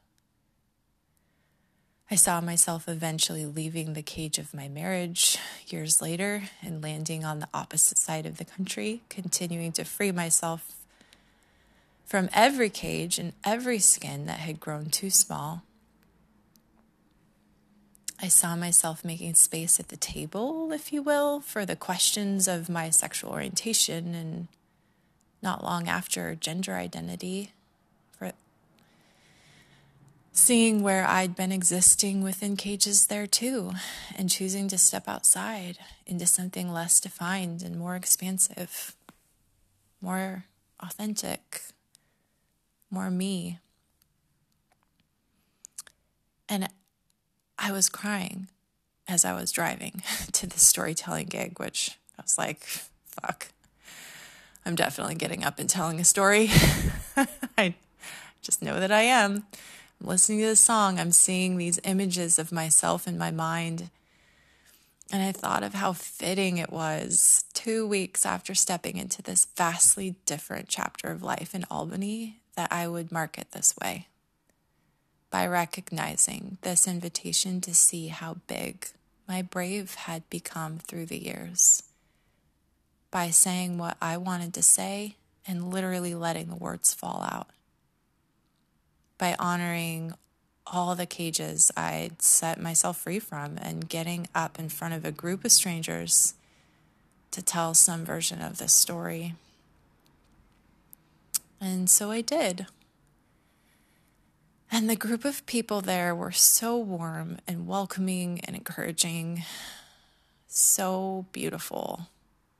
I 2.11 2.17
saw 2.17 2.41
myself 2.41 2.89
eventually 2.89 3.47
leaving 3.47 3.93
the 3.93 4.03
cage 4.03 4.39
of 4.39 4.53
my 4.53 4.67
marriage 4.67 5.39
years 5.69 6.03
later 6.03 6.43
and 6.61 6.83
landing 6.83 7.25
on 7.25 7.39
the 7.39 7.49
opposite 7.55 7.99
side 7.99 8.27
of 8.27 8.39
the 8.39 8.45
country, 8.45 9.03
continuing 9.09 9.71
to 9.73 9.85
free 9.85 10.11
myself 10.11 10.75
from 12.05 12.29
every 12.33 12.69
cage 12.69 13.19
and 13.21 13.33
every 13.45 13.79
skin 13.79 14.27
that 14.27 14.41
had 14.41 14.59
grown 14.59 14.87
too 14.87 15.11
small. 15.11 15.63
I 18.21 18.27
saw 18.27 18.57
myself 18.57 19.05
making 19.05 19.35
space 19.35 19.79
at 19.79 19.89
the 19.89 19.97
table, 19.97 20.73
if 20.73 20.93
you 20.93 21.03
will, 21.03 21.41
for 21.41 21.65
the 21.65 21.77
questions 21.77 22.49
of 22.49 22.69
my 22.69 22.91
sexual 22.91 23.31
orientation 23.31 24.15
and 24.15 24.49
not 25.43 25.65
long 25.65 25.89
after 25.89 26.35
gender 26.35 26.75
identity, 26.75 27.53
for 28.13 28.33
seeing 30.33 30.83
where 30.83 31.07
I'd 31.07 31.37
been 31.37 31.53
existing 31.53 32.23
within 32.23 32.57
cages 32.57 33.07
there 33.07 33.27
too, 33.27 33.73
and 34.17 34.31
choosing 34.31 34.69
to 34.69 34.79
step 34.79 35.09
outside 35.09 35.79
into 36.07 36.27
something 36.27 36.73
less 36.73 37.01
defined 37.01 37.63
and 37.63 37.79
more 37.79 37.97
expansive, 37.97 38.95
more 40.01 40.45
authentic, 40.81 41.63
more 42.91 43.11
me. 43.11 43.59
And 46.49 46.69
I 47.59 47.73
was 47.73 47.89
crying 47.89 48.49
as 49.07 49.25
I 49.25 49.35
was 49.35 49.53
driving 49.53 50.03
to 50.33 50.47
the 50.47 50.59
storytelling 50.59 51.27
gig, 51.27 51.59
which 51.59 51.99
I 52.19 52.23
was 52.23 52.39
like, 52.39 52.65
fuck, 52.65 53.49
I'm 54.65 54.75
definitely 54.75 55.15
getting 55.15 55.45
up 55.45 55.59
and 55.59 55.69
telling 55.69 56.01
a 56.01 56.05
story. 56.05 56.51
I 57.59 57.75
just 58.43 58.63
know 58.63 58.79
that 58.81 58.93
I 58.93 59.03
am. 59.03 59.45
I'm 60.01 60.07
listening 60.07 60.41
to 60.41 60.47
the 60.47 60.57
song, 60.57 60.99
I'm 60.99 61.13
seeing 61.13 61.57
these 61.57 61.79
images 61.85 62.39
of 62.39 62.53
myself 62.53 63.07
in 63.07 63.19
my 63.19 63.31
mind. 63.31 63.91
And 65.13 65.23
I 65.23 65.33
thought 65.33 65.63
of 65.63 65.75
how 65.75 65.93
fitting 65.93 66.59
it 66.59 66.73
was 66.73 67.45
two 67.53 67.87
weeks 67.87 68.25
after 68.25 68.55
stepping 68.55 68.97
into 68.97 69.23
this 69.23 69.47
vastly 69.57 70.15
different 70.25 70.69
chapter 70.69 71.09
of 71.09 71.23
life 71.23 71.55
in 71.55 71.67
Albany 71.71 72.41
that 72.55 72.73
I 72.73 72.87
would 72.87 73.11
mark 73.11 73.37
it 73.37 73.51
this 73.51 73.75
way 73.83 74.07
by 75.31 75.47
recognizing 75.47 76.59
this 76.63 76.87
invitation 76.87 77.61
to 77.63 77.75
see 77.75 78.09
how 78.09 78.37
big 78.47 78.87
my 79.29 79.43
brave 79.43 79.95
had 79.95 80.29
become 80.29 80.79
through 80.79 81.07
the 81.07 81.23
years, 81.23 81.83
by 83.11 83.31
saying 83.31 83.79
what 83.79 83.97
I 84.01 84.17
wanted 84.17 84.55
to 84.55 84.63
say 84.63 85.17
and 85.47 85.73
literally 85.73 86.15
letting 86.15 86.49
the 86.49 86.57
words 86.57 86.95
fall 86.95 87.27
out, 87.31 87.49
by 89.19 89.35
honoring 89.39 90.15
all 90.67 90.95
the 90.95 91.07
cages 91.07 91.73
I'd 91.77 92.23
set 92.23 92.61
myself 92.61 92.99
free 92.99 93.19
from 93.19 93.59
and 93.59 93.89
getting 93.89 94.29
up 94.35 94.59
in 94.59 94.69
front 94.69 94.95
of 94.95 95.05
a 95.05 95.11
group 95.11 95.45
of 95.45 95.51
strangers 95.51 96.35
to 97.33 97.43
tell 97.43 97.75
some 97.75 98.05
version 98.05 98.41
of 98.41 98.59
this 98.59 98.73
story. 98.73 99.35
And 101.61 101.91
so 101.91 102.11
I 102.11 102.21
did. 102.21 102.67
And 104.71 104.89
the 104.89 104.97
group 104.97 105.25
of 105.25 105.45
people 105.47 105.81
there 105.81 106.15
were 106.15 106.31
so 106.31 106.79
warm 106.79 107.39
and 107.49 107.67
welcoming 107.67 108.41
and 108.45 108.55
encouraging, 108.55 109.43
so 110.47 111.27
beautiful 111.33 112.09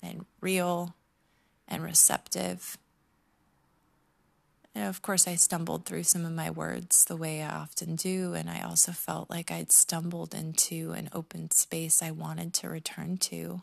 and 0.03 0.25
real 0.41 0.95
and 1.69 1.83
receptive. 1.83 2.79
And 4.75 4.89
of 4.89 5.03
course, 5.03 5.27
I 5.27 5.35
stumbled 5.35 5.85
through 5.85 6.05
some 6.05 6.25
of 6.25 6.33
my 6.33 6.51
words 6.51 7.05
the 7.05 7.17
way 7.17 7.43
I 7.43 7.51
often 7.51 7.97
do, 7.97 8.35
and 8.35 8.49
I 8.49 8.63
also 8.63 8.93
felt 8.93 9.29
like 9.29 9.51
I'd 9.51 9.73
stumbled 9.73 10.35
into 10.35 10.93
an 10.93 11.09
open 11.13 11.51
space 11.51 12.03
I 12.03 12.13
wanted 12.13 12.55
to 12.55 12.69
return 12.69 13.17
to. 13.19 13.63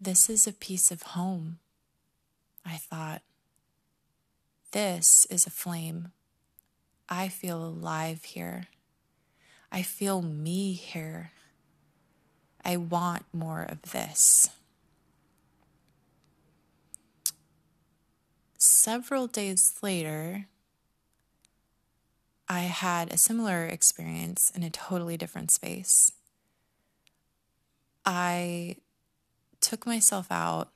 This 0.00 0.30
is 0.30 0.46
a 0.46 0.52
piece 0.52 0.92
of 0.92 1.02
home, 1.02 1.58
I 2.64 2.76
thought. 2.76 3.22
This 4.70 5.26
is 5.26 5.46
a 5.46 5.50
flame. 5.50 6.12
I 7.08 7.28
feel 7.28 7.64
alive 7.64 8.22
here. 8.22 8.66
I 9.72 9.82
feel 9.82 10.22
me 10.22 10.74
here. 10.74 11.32
I 12.64 12.76
want 12.76 13.24
more 13.32 13.66
of 13.68 13.82
this. 13.92 14.50
Several 18.58 19.26
days 19.26 19.78
later, 19.82 20.46
I 22.48 22.60
had 22.60 23.12
a 23.12 23.18
similar 23.18 23.66
experience 23.66 24.50
in 24.54 24.62
a 24.62 24.70
totally 24.70 25.16
different 25.16 25.50
space. 25.50 26.12
I 28.04 28.76
took 29.60 29.86
myself 29.86 30.26
out 30.30 30.70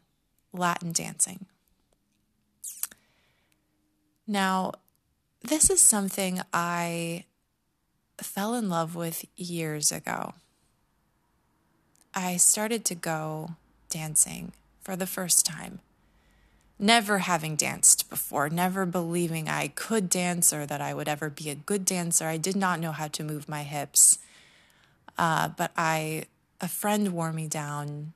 Latin 0.53 0.92
dancing. 0.92 1.47
Now, 4.27 4.73
this 5.40 5.71
is 5.71 5.81
something 5.81 6.40
I 6.53 7.25
fell 8.21 8.55
in 8.55 8.68
love 8.68 8.95
with 8.95 9.25
years 9.37 9.90
ago. 9.90 10.35
I 12.14 12.37
started 12.37 12.85
to 12.87 12.94
go 12.94 13.53
dancing 13.88 14.53
for 14.83 14.96
the 14.96 15.07
first 15.07 15.46
time. 15.46 15.81
Never 16.79 17.18
having 17.18 17.57
danced 17.57 18.11
before, 18.11 18.51
never 18.51 18.85
believing 18.85 19.48
I 19.48 19.68
could 19.68 20.09
dance 20.09 20.53
or 20.53 20.66
that 20.66 20.81
I 20.81 20.94
would 20.94 21.09
ever 21.09 21.31
be 21.31 21.48
a 21.48 21.55
good 21.55 21.85
dancer. 21.85 22.27
I 22.27 22.37
did 22.37 22.57
not 22.57 22.81
know 22.81 22.92
how 22.92 23.09
to 23.09 23.25
move 23.25 23.48
my 23.48 23.62
hips. 23.62 24.18
Uh, 25.16 25.48
but 25.48 25.70
I, 25.77 26.25
a 26.61 26.68
friend 26.68 27.12
wore 27.12 27.33
me 27.33 27.46
down 27.46 28.12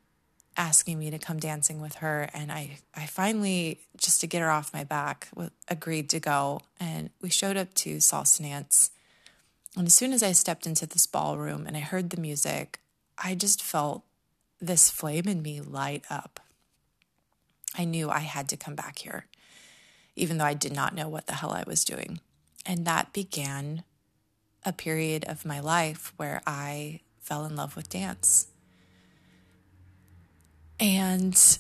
asking 0.57 0.99
me 0.99 1.11
to 1.11 1.19
come 1.19 1.39
dancing 1.39 1.81
with 1.81 1.97
her 1.97 2.29
and 2.33 2.51
I 2.51 2.79
I 2.95 3.07
finally 3.07 3.81
just 3.97 4.21
to 4.23 4.27
get 4.27 4.41
her 4.41 4.51
off 4.51 4.73
my 4.73 4.85
back 4.85 5.29
agreed 5.69 6.09
to 6.11 6.21
go 6.21 6.63
and 6.81 7.11
we 7.21 7.29
showed 7.29 7.57
up 7.57 7.75
to 7.75 7.97
salsa 7.97 8.43
dance 8.43 8.91
and 9.77 9.87
as 9.87 9.95
soon 9.95 10.13
as 10.15 10.23
I 10.23 10.33
stepped 10.33 10.67
into 10.67 10.87
this 10.87 11.07
ballroom 11.07 11.67
and 11.67 11.77
I 11.77 11.81
heard 11.81 12.11
the 12.11 12.21
music 12.21 12.81
I 13.19 13.35
just 13.35 13.63
felt 13.63 14.03
this 14.61 14.91
flame 14.91 15.27
in 15.27 15.43
me 15.43 15.61
light 15.61 16.05
up 16.11 16.41
I 17.79 17.85
knew 17.85 18.09
I 18.09 18.21
had 18.21 18.49
to 18.49 18.57
come 18.57 18.75
back 18.75 18.99
here 18.99 19.27
even 20.15 20.39
though 20.39 20.45
I 20.45 20.55
did 20.55 20.75
not 20.75 20.95
know 20.95 21.09
what 21.09 21.27
the 21.27 21.35
hell 21.35 21.53
I 21.53 21.65
was 21.67 21.85
doing 21.85 22.21
and 22.65 22.87
that 22.87 23.13
began 23.13 23.85
a 24.65 24.73
period 24.73 25.25
of 25.25 25.45
my 25.45 25.61
life 25.61 26.13
where 26.17 26.43
I 26.47 27.01
fell 27.21 27.45
in 27.45 27.55
love 27.55 27.77
with 27.77 27.89
dance 27.89 28.49
and 30.79 31.59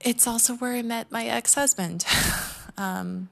it's 0.00 0.26
also 0.26 0.56
where 0.56 0.74
I 0.74 0.82
met 0.82 1.10
my 1.10 1.26
ex 1.26 1.54
husband. 1.54 2.04
um, 2.76 3.28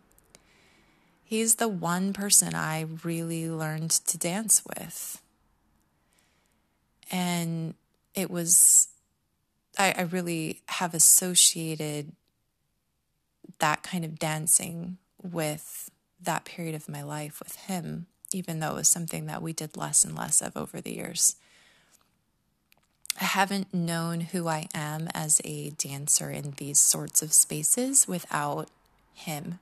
he's 1.24 1.56
the 1.56 1.68
one 1.68 2.12
person 2.12 2.54
I 2.54 2.86
really 3.02 3.48
learned 3.50 3.90
to 3.90 4.18
dance 4.18 4.62
with. 4.64 5.20
And 7.10 7.74
it 8.14 8.30
was, 8.30 8.88
I, 9.78 9.94
I 9.96 10.02
really 10.02 10.60
have 10.66 10.94
associated 10.94 12.12
that 13.58 13.82
kind 13.82 14.04
of 14.04 14.18
dancing 14.18 14.98
with 15.22 15.90
that 16.20 16.44
period 16.44 16.74
of 16.74 16.88
my 16.88 17.02
life 17.02 17.40
with 17.42 17.56
him, 17.56 18.06
even 18.32 18.60
though 18.60 18.72
it 18.72 18.76
was 18.76 18.88
something 18.88 19.26
that 19.26 19.42
we 19.42 19.52
did 19.52 19.76
less 19.76 20.04
and 20.04 20.16
less 20.16 20.40
of 20.40 20.56
over 20.56 20.80
the 20.80 20.94
years. 20.94 21.36
I 23.20 23.24
haven't 23.24 23.72
known 23.72 24.20
who 24.20 24.48
I 24.48 24.66
am 24.74 25.08
as 25.14 25.40
a 25.44 25.70
dancer 25.70 26.30
in 26.30 26.52
these 26.56 26.80
sorts 26.80 27.22
of 27.22 27.32
spaces 27.32 28.08
without 28.08 28.68
him. 29.12 29.60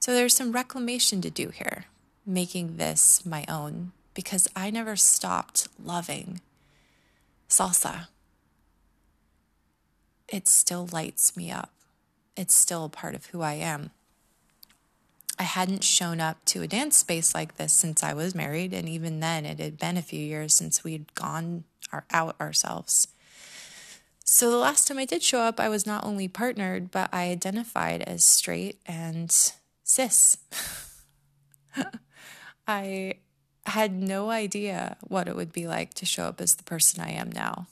So 0.00 0.12
there's 0.12 0.34
some 0.34 0.50
reclamation 0.50 1.20
to 1.20 1.30
do 1.30 1.50
here, 1.50 1.84
making 2.26 2.76
this 2.76 3.24
my 3.24 3.44
own, 3.48 3.92
because 4.14 4.48
I 4.54 4.70
never 4.70 4.96
stopped 4.96 5.68
loving 5.82 6.40
salsa. 7.48 8.08
It 10.28 10.48
still 10.48 10.88
lights 10.92 11.36
me 11.36 11.50
up, 11.50 11.70
it's 12.36 12.54
still 12.54 12.84
a 12.84 12.88
part 12.88 13.14
of 13.14 13.26
who 13.26 13.42
I 13.42 13.54
am. 13.54 13.90
I 15.38 15.44
hadn't 15.44 15.82
shown 15.82 16.20
up 16.20 16.44
to 16.46 16.62
a 16.62 16.68
dance 16.68 16.96
space 16.96 17.34
like 17.34 17.56
this 17.56 17.72
since 17.72 18.02
I 18.02 18.12
was 18.14 18.34
married, 18.34 18.72
and 18.72 18.88
even 18.88 19.20
then, 19.20 19.44
it 19.44 19.58
had 19.58 19.78
been 19.78 19.96
a 19.96 20.02
few 20.02 20.20
years 20.20 20.54
since 20.54 20.84
we'd 20.84 21.14
gone 21.14 21.64
our, 21.90 22.04
out 22.10 22.40
ourselves. 22.40 23.08
So 24.24 24.50
the 24.50 24.56
last 24.56 24.86
time 24.86 24.98
I 24.98 25.04
did 25.04 25.22
show 25.22 25.40
up, 25.40 25.58
I 25.58 25.68
was 25.68 25.86
not 25.86 26.04
only 26.04 26.28
partnered, 26.28 26.90
but 26.90 27.10
I 27.12 27.24
identified 27.24 28.02
as 28.02 28.24
straight 28.24 28.80
and 28.86 29.30
cis. 29.82 30.38
I 32.66 33.14
had 33.66 33.92
no 33.92 34.30
idea 34.30 34.96
what 35.02 35.28
it 35.28 35.36
would 35.36 35.52
be 35.52 35.66
like 35.66 35.94
to 35.94 36.06
show 36.06 36.24
up 36.24 36.40
as 36.40 36.56
the 36.56 36.64
person 36.64 37.02
I 37.02 37.10
am 37.10 37.30
now. 37.30 37.66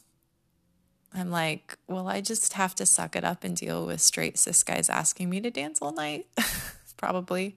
I'm 1.12 1.31
like, 1.31 1.76
well, 1.88 2.09
I 2.09 2.20
just 2.20 2.53
have 2.53 2.74
to 2.76 2.87
suck 2.87 3.16
it 3.16 3.24
up 3.24 3.42
and 3.42 3.57
deal 3.57 3.85
with 3.85 4.00
straight 4.00 4.38
cis 4.38 4.62
guys 4.62 4.88
asking 4.88 5.29
me 5.29 5.40
to 5.40 5.50
dance 5.50 5.81
all 5.83 5.92
night. 5.92 6.26
Probably. 6.96 7.57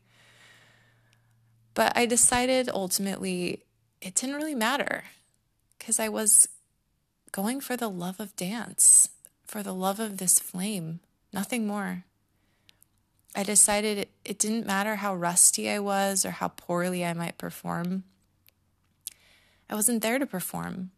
But 1.76 1.94
I 1.96 2.06
decided 2.06 2.70
ultimately 2.74 3.64
it 4.02 4.16
didn't 4.16 4.36
really 4.36 4.56
matter 4.56 5.04
because 5.78 6.00
I 6.00 6.10
was 6.10 6.48
going 7.32 7.62
for 7.62 7.78
the 7.78 7.90
love 7.90 8.20
of 8.20 8.36
dance, 8.36 9.10
for 9.46 9.62
the 9.62 9.74
love 9.74 10.00
of 10.00 10.18
this 10.18 10.40
flame, 10.40 11.00
nothing 11.32 11.68
more. 11.68 12.06
I 13.36 13.44
decided 13.44 14.08
it, 14.24 14.40
didn't 14.40 14.68
matter 14.68 14.98
how 14.98 15.16
rusty 15.16 15.70
I 15.70 15.80
was 15.80 16.26
or 16.26 16.32
how 16.32 16.50
poorly 16.50 17.04
I 17.04 17.14
might 17.14 17.38
perform. 17.38 18.04
I 19.70 19.76
wasn't 19.76 20.02
there 20.02 20.20
to 20.20 20.26
perform, 20.26 20.92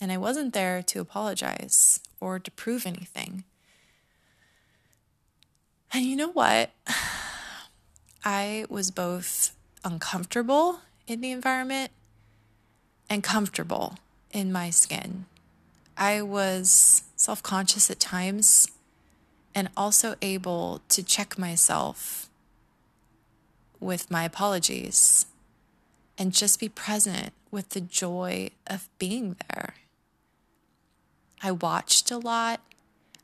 and 0.00 0.12
I 0.12 0.16
wasn't 0.16 0.52
there 0.52 0.82
to 0.82 1.00
apologize 1.00 2.00
or 2.20 2.38
to 2.38 2.50
prove 2.50 2.86
anything. 2.86 3.44
And 5.92 6.04
you 6.04 6.16
know 6.16 6.30
what? 6.30 6.70
I 8.24 8.66
was 8.68 8.90
both 8.90 9.54
uncomfortable 9.84 10.80
in 11.06 11.20
the 11.20 11.30
environment 11.30 11.92
and 13.08 13.22
comfortable 13.22 13.94
in 14.32 14.52
my 14.52 14.70
skin. 14.70 15.24
I 15.96 16.22
was 16.22 17.04
self 17.16 17.42
conscious 17.42 17.90
at 17.90 18.00
times 18.00 18.68
and 19.54 19.68
also 19.76 20.14
able 20.20 20.82
to 20.88 21.02
check 21.02 21.38
myself 21.38 22.28
with 23.80 24.10
my 24.10 24.24
apologies 24.24 25.26
and 26.16 26.32
just 26.32 26.60
be 26.60 26.68
present 26.68 27.32
with 27.50 27.70
the 27.70 27.80
joy 27.80 28.50
of 28.66 28.88
being 28.98 29.36
there. 29.48 29.74
I 31.42 31.52
watched 31.52 32.10
a 32.10 32.18
lot. 32.18 32.60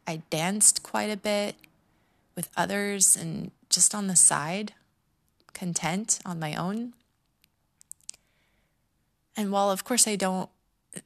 I 0.06 0.22
danced 0.30 0.82
quite 0.82 1.10
a 1.10 1.16
bit 1.16 1.56
with 2.36 2.50
others 2.56 3.16
and 3.16 3.50
just 3.68 3.94
on 3.94 4.06
the 4.06 4.16
side, 4.16 4.72
content 5.52 6.20
on 6.24 6.38
my 6.38 6.54
own. 6.54 6.92
And 9.36 9.50
while 9.50 9.70
of 9.70 9.84
course 9.84 10.06
I 10.06 10.16
don't 10.16 10.48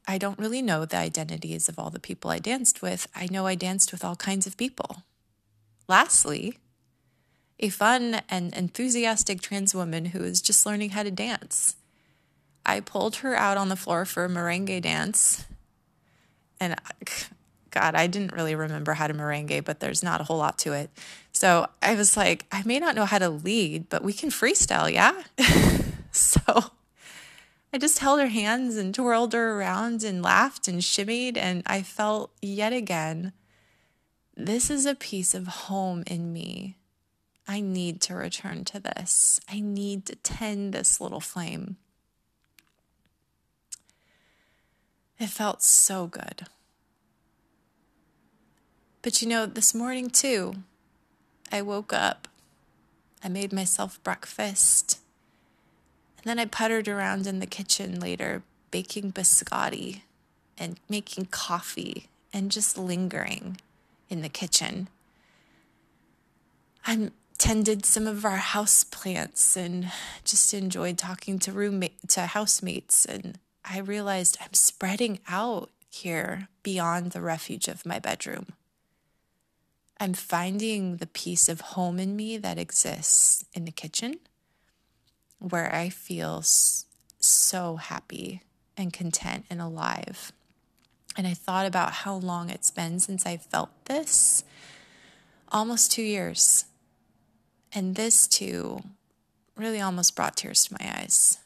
I 0.07 0.19
don't 0.19 0.37
really 0.37 0.61
know 0.61 0.85
the 0.85 0.97
identities 0.97 1.67
of 1.67 1.79
all 1.79 1.89
the 1.89 1.99
people 1.99 2.29
I 2.29 2.37
danced 2.37 2.81
with, 2.81 3.07
I 3.15 3.27
know 3.31 3.47
I 3.47 3.55
danced 3.55 3.91
with 3.91 4.05
all 4.05 4.15
kinds 4.15 4.45
of 4.45 4.55
people. 4.55 5.03
Lastly, 5.87 6.59
a 7.59 7.69
fun 7.69 8.21
and 8.29 8.53
enthusiastic 8.53 9.41
trans 9.41 9.73
woman 9.73 10.05
who 10.05 10.23
is 10.23 10.41
just 10.41 10.65
learning 10.65 10.91
how 10.91 11.01
to 11.01 11.09
dance. 11.09 11.75
I 12.65 12.79
pulled 12.79 13.17
her 13.17 13.35
out 13.35 13.57
on 13.57 13.69
the 13.69 13.75
floor 13.75 14.05
for 14.05 14.25
a 14.25 14.29
merengue 14.29 14.81
dance. 14.81 15.45
And 16.59 16.75
God, 17.71 17.95
I 17.95 18.07
didn't 18.07 18.33
really 18.33 18.55
remember 18.55 18.93
how 18.93 19.07
to 19.07 19.13
merengue, 19.13 19.63
but 19.63 19.79
there's 19.79 20.03
not 20.03 20.21
a 20.21 20.23
whole 20.23 20.37
lot 20.37 20.57
to 20.59 20.73
it. 20.73 20.89
So 21.31 21.67
I 21.81 21.95
was 21.95 22.17
like, 22.17 22.45
I 22.51 22.63
may 22.63 22.79
not 22.79 22.95
know 22.95 23.05
how 23.05 23.19
to 23.19 23.29
lead, 23.29 23.89
but 23.89 24.03
we 24.03 24.13
can 24.13 24.29
freestyle, 24.29 24.91
yeah? 24.91 25.23
so 26.11 26.41
I 27.71 27.77
just 27.77 27.99
held 27.99 28.19
her 28.19 28.27
hands 28.27 28.75
and 28.75 28.93
twirled 28.93 29.33
her 29.33 29.57
around 29.59 30.03
and 30.03 30.23
laughed 30.23 30.67
and 30.67 30.81
shimmied. 30.81 31.37
And 31.37 31.63
I 31.65 31.81
felt 31.81 32.31
yet 32.41 32.73
again, 32.73 33.33
this 34.35 34.69
is 34.69 34.85
a 34.85 34.95
piece 34.95 35.35
of 35.35 35.47
home 35.47 36.03
in 36.07 36.33
me. 36.33 36.77
I 37.47 37.61
need 37.61 38.01
to 38.01 38.15
return 38.15 38.63
to 38.65 38.79
this. 38.79 39.39
I 39.49 39.59
need 39.59 40.05
to 40.07 40.15
tend 40.15 40.73
this 40.73 41.01
little 41.01 41.19
flame. 41.19 41.77
It 45.19 45.29
felt 45.29 45.61
so 45.61 46.07
good. 46.07 46.47
But 49.01 49.21
you 49.21 49.27
know, 49.27 49.45
this 49.45 49.75
morning 49.75 50.09
too, 50.09 50.55
I 51.51 51.61
woke 51.61 51.91
up. 51.91 52.27
I 53.23 53.27
made 53.27 53.51
myself 53.51 54.01
breakfast. 54.01 54.99
And 56.17 56.25
then 56.25 56.39
I 56.39 56.45
puttered 56.45 56.87
around 56.87 57.27
in 57.27 57.39
the 57.39 57.45
kitchen 57.45 57.99
later, 57.99 58.43
baking 58.71 59.11
biscotti 59.11 60.01
and 60.57 60.79
making 60.87 61.25
coffee 61.25 62.07
and 62.33 62.51
just 62.51 62.77
lingering 62.77 63.59
in 64.09 64.21
the 64.21 64.29
kitchen. 64.29 64.87
I 66.85 67.11
tended 67.37 67.85
some 67.85 68.07
of 68.07 68.25
our 68.25 68.37
house 68.37 68.83
plants 68.83 69.57
and 69.57 69.91
just 70.23 70.53
enjoyed 70.53 70.97
talking 70.97 71.39
to 71.39 71.51
roommate 71.51 72.07
to 72.09 72.21
housemates 72.21 73.05
and 73.05 73.37
I 73.63 73.79
realized 73.79 74.37
I'm 74.41 74.53
spreading 74.53 75.19
out 75.27 75.69
here 75.89 76.47
beyond 76.63 77.11
the 77.11 77.21
refuge 77.21 77.67
of 77.67 77.85
my 77.85 77.99
bedroom. 77.99 78.47
I'm 79.99 80.13
finding 80.13 80.97
the 80.97 81.07
piece 81.07 81.49
of 81.49 81.61
home 81.61 81.99
in 81.99 82.15
me 82.15 82.37
that 82.37 82.57
exists 82.57 83.43
in 83.53 83.65
the 83.65 83.71
kitchen 83.71 84.19
where 85.39 85.73
I 85.73 85.89
feel 85.89 86.41
so 86.41 87.75
happy 87.77 88.43
and 88.77 88.93
content 88.93 89.45
and 89.49 89.61
alive. 89.61 90.31
And 91.17 91.27
I 91.27 91.33
thought 91.33 91.65
about 91.65 91.91
how 91.91 92.15
long 92.15 92.49
it's 92.49 92.71
been 92.71 92.99
since 92.99 93.25
I 93.25 93.37
felt 93.37 93.71
this 93.85 94.43
almost 95.51 95.91
two 95.91 96.03
years. 96.03 96.65
And 97.73 97.95
this 97.95 98.27
too 98.27 98.81
really 99.55 99.81
almost 99.81 100.15
brought 100.15 100.37
tears 100.37 100.65
to 100.65 100.77
my 100.79 101.01
eyes. 101.01 101.39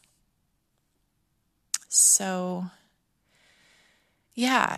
So, 2.13 2.65
yeah, 4.35 4.77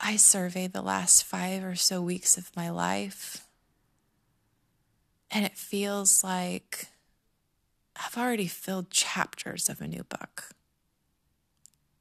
I 0.00 0.16
surveyed 0.16 0.72
the 0.72 0.82
last 0.82 1.22
five 1.22 1.62
or 1.62 1.76
so 1.76 2.02
weeks 2.02 2.36
of 2.36 2.50
my 2.56 2.70
life, 2.70 3.46
and 5.30 5.44
it 5.44 5.56
feels 5.56 6.24
like 6.24 6.88
I've 7.94 8.18
already 8.18 8.48
filled 8.48 8.90
chapters 8.90 9.68
of 9.68 9.80
a 9.80 9.86
new 9.86 10.02
book. 10.02 10.48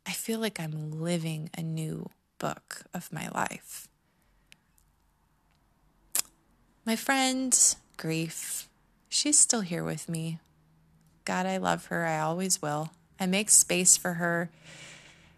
I 0.03 0.13
feel 0.13 0.39
like 0.39 0.59
I'm 0.59 0.89
living 0.89 1.51
a 1.55 1.61
new 1.61 2.09
book 2.39 2.85
of 2.91 3.13
my 3.13 3.29
life. 3.35 3.87
My 6.87 6.95
friend, 6.95 7.55
Grief, 7.97 8.67
she's 9.09 9.37
still 9.37 9.61
here 9.61 9.83
with 9.83 10.09
me. 10.09 10.39
God, 11.23 11.45
I 11.45 11.57
love 11.57 11.85
her. 11.85 12.07
I 12.07 12.17
always 12.19 12.63
will. 12.63 12.89
I 13.23 13.25
make 13.25 13.49
space 13.49 13.95
for 13.95 14.15
her 14.15 14.49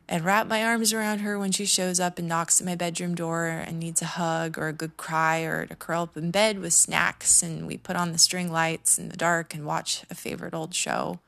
and 0.09 0.25
wrap 0.25 0.47
my 0.47 0.63
arms 0.63 0.91
around 0.91 1.19
her 1.19 1.37
when 1.37 1.51
she 1.51 1.65
shows 1.65 1.99
up 1.99 2.19
and 2.19 2.27
knocks 2.27 2.59
at 2.59 2.65
my 2.65 2.75
bedroom 2.75 3.15
door 3.15 3.45
and 3.45 3.79
needs 3.79 4.01
a 4.01 4.05
hug 4.05 4.57
or 4.57 4.67
a 4.67 4.73
good 4.73 4.97
cry 4.97 5.39
or 5.41 5.65
to 5.65 5.75
curl 5.75 6.03
up 6.03 6.17
in 6.17 6.31
bed 6.31 6.59
with 6.59 6.73
snacks. 6.73 7.41
And 7.41 7.65
we 7.65 7.77
put 7.77 7.95
on 7.95 8.11
the 8.11 8.17
string 8.17 8.51
lights 8.51 8.99
in 8.99 9.09
the 9.09 9.17
dark 9.17 9.53
and 9.53 9.65
watch 9.65 10.03
a 10.09 10.15
favorite 10.15 10.53
old 10.53 10.73
show. 10.73 11.19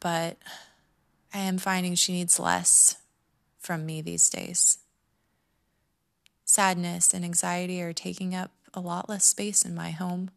But 0.00 0.38
I 1.32 1.38
am 1.38 1.58
finding 1.58 1.94
she 1.94 2.12
needs 2.12 2.40
less 2.40 2.96
from 3.58 3.86
me 3.86 4.02
these 4.02 4.28
days. 4.28 4.78
Sadness 6.44 7.14
and 7.14 7.24
anxiety 7.24 7.80
are 7.80 7.92
taking 7.92 8.34
up 8.34 8.50
a 8.74 8.80
lot 8.80 9.08
less 9.08 9.24
space 9.24 9.64
in 9.64 9.74
my 9.74 9.90
home. 9.90 10.30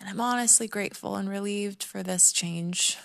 And 0.00 0.08
I'm 0.08 0.20
honestly 0.20 0.66
grateful 0.66 1.16
and 1.16 1.28
relieved 1.28 1.84
for 1.84 2.02
this 2.02 2.32
change. 2.32 2.96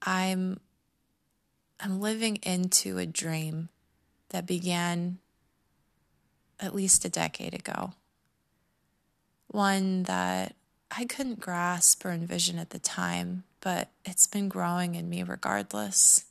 I'm 0.00 0.60
I'm 1.80 2.00
living 2.00 2.36
into 2.36 2.98
a 2.98 3.06
dream 3.06 3.68
that 4.28 4.46
began 4.46 5.18
at 6.60 6.74
least 6.74 7.04
a 7.04 7.08
decade 7.08 7.54
ago. 7.54 7.94
One 9.48 10.04
that 10.04 10.54
I 10.96 11.04
couldn't 11.04 11.40
grasp 11.40 12.04
or 12.04 12.12
envision 12.12 12.58
at 12.58 12.70
the 12.70 12.78
time, 12.78 13.42
but 13.60 13.90
it's 14.04 14.28
been 14.28 14.48
growing 14.48 14.94
in 14.94 15.08
me 15.08 15.24
regardless. 15.24 16.26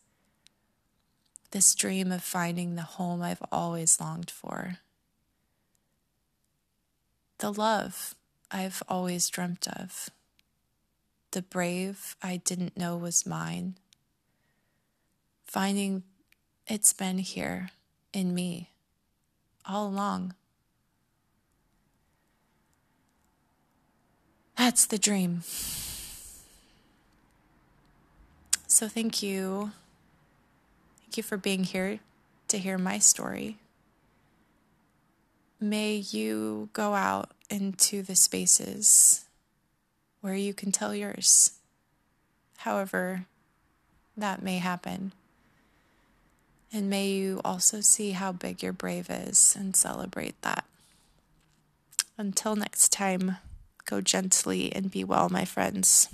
This 1.52 1.76
dream 1.76 2.14
of 2.14 2.24
finding 2.24 2.76
the 2.76 2.82
home 2.84 3.22
I've 3.22 3.44
always 3.52 4.00
longed 4.00 4.32
for 4.32 4.78
the 7.42 7.52
love 7.52 8.14
I've 8.52 8.84
always 8.88 9.28
dreamt 9.28 9.68
of, 9.68 10.10
the 11.32 11.42
brave 11.42 12.16
I 12.22 12.38
didn't 12.38 12.78
know 12.78 12.96
was 12.96 13.26
mine, 13.26 13.78
finding 15.48 16.04
it's 16.68 16.94
been 16.94 17.18
here 17.18 17.72
in 18.14 18.36
me 18.36 18.70
all 19.68 19.88
along. 19.88 20.36
That's 24.56 24.86
the 24.86 25.00
dream. 25.00 25.42
So, 28.68 28.88
thank 28.88 29.24
you. 29.24 29.72
Thank 31.00 31.18
you 31.18 31.24
for 31.24 31.38
being 31.38 31.64
here 31.64 32.00
to 32.50 32.60
hear 32.60 32.78
my 32.78 33.00
story 33.00 33.58
may 35.62 35.96
you 35.96 36.70
go 36.74 36.96
out 36.96 37.32
into 37.50 38.02
the 38.02 38.16
spaces 38.16 39.26
where 40.20 40.36
you 40.36 40.54
can 40.54 40.72
tell 40.72 40.96
yours, 40.96 41.52
however 42.58 43.26
that 44.18 44.42
may 44.42 44.58
happen. 44.58 45.14
And 46.74 46.90
may 46.90 47.10
you 47.10 47.42
also 47.44 47.82
see 47.82 48.12
how 48.12 48.32
big 48.32 48.64
your 48.64 48.74
brave 48.74 49.10
is 49.10 49.56
and 49.58 49.76
celebrate 49.76 50.42
that. 50.42 50.66
Until 52.18 52.56
next 52.56 52.92
time, 52.92 53.38
go 53.86 54.02
gently 54.02 54.74
and 54.74 54.90
be 54.90 55.04
well, 55.04 55.30
my 55.30 55.46
friends. 55.46 56.08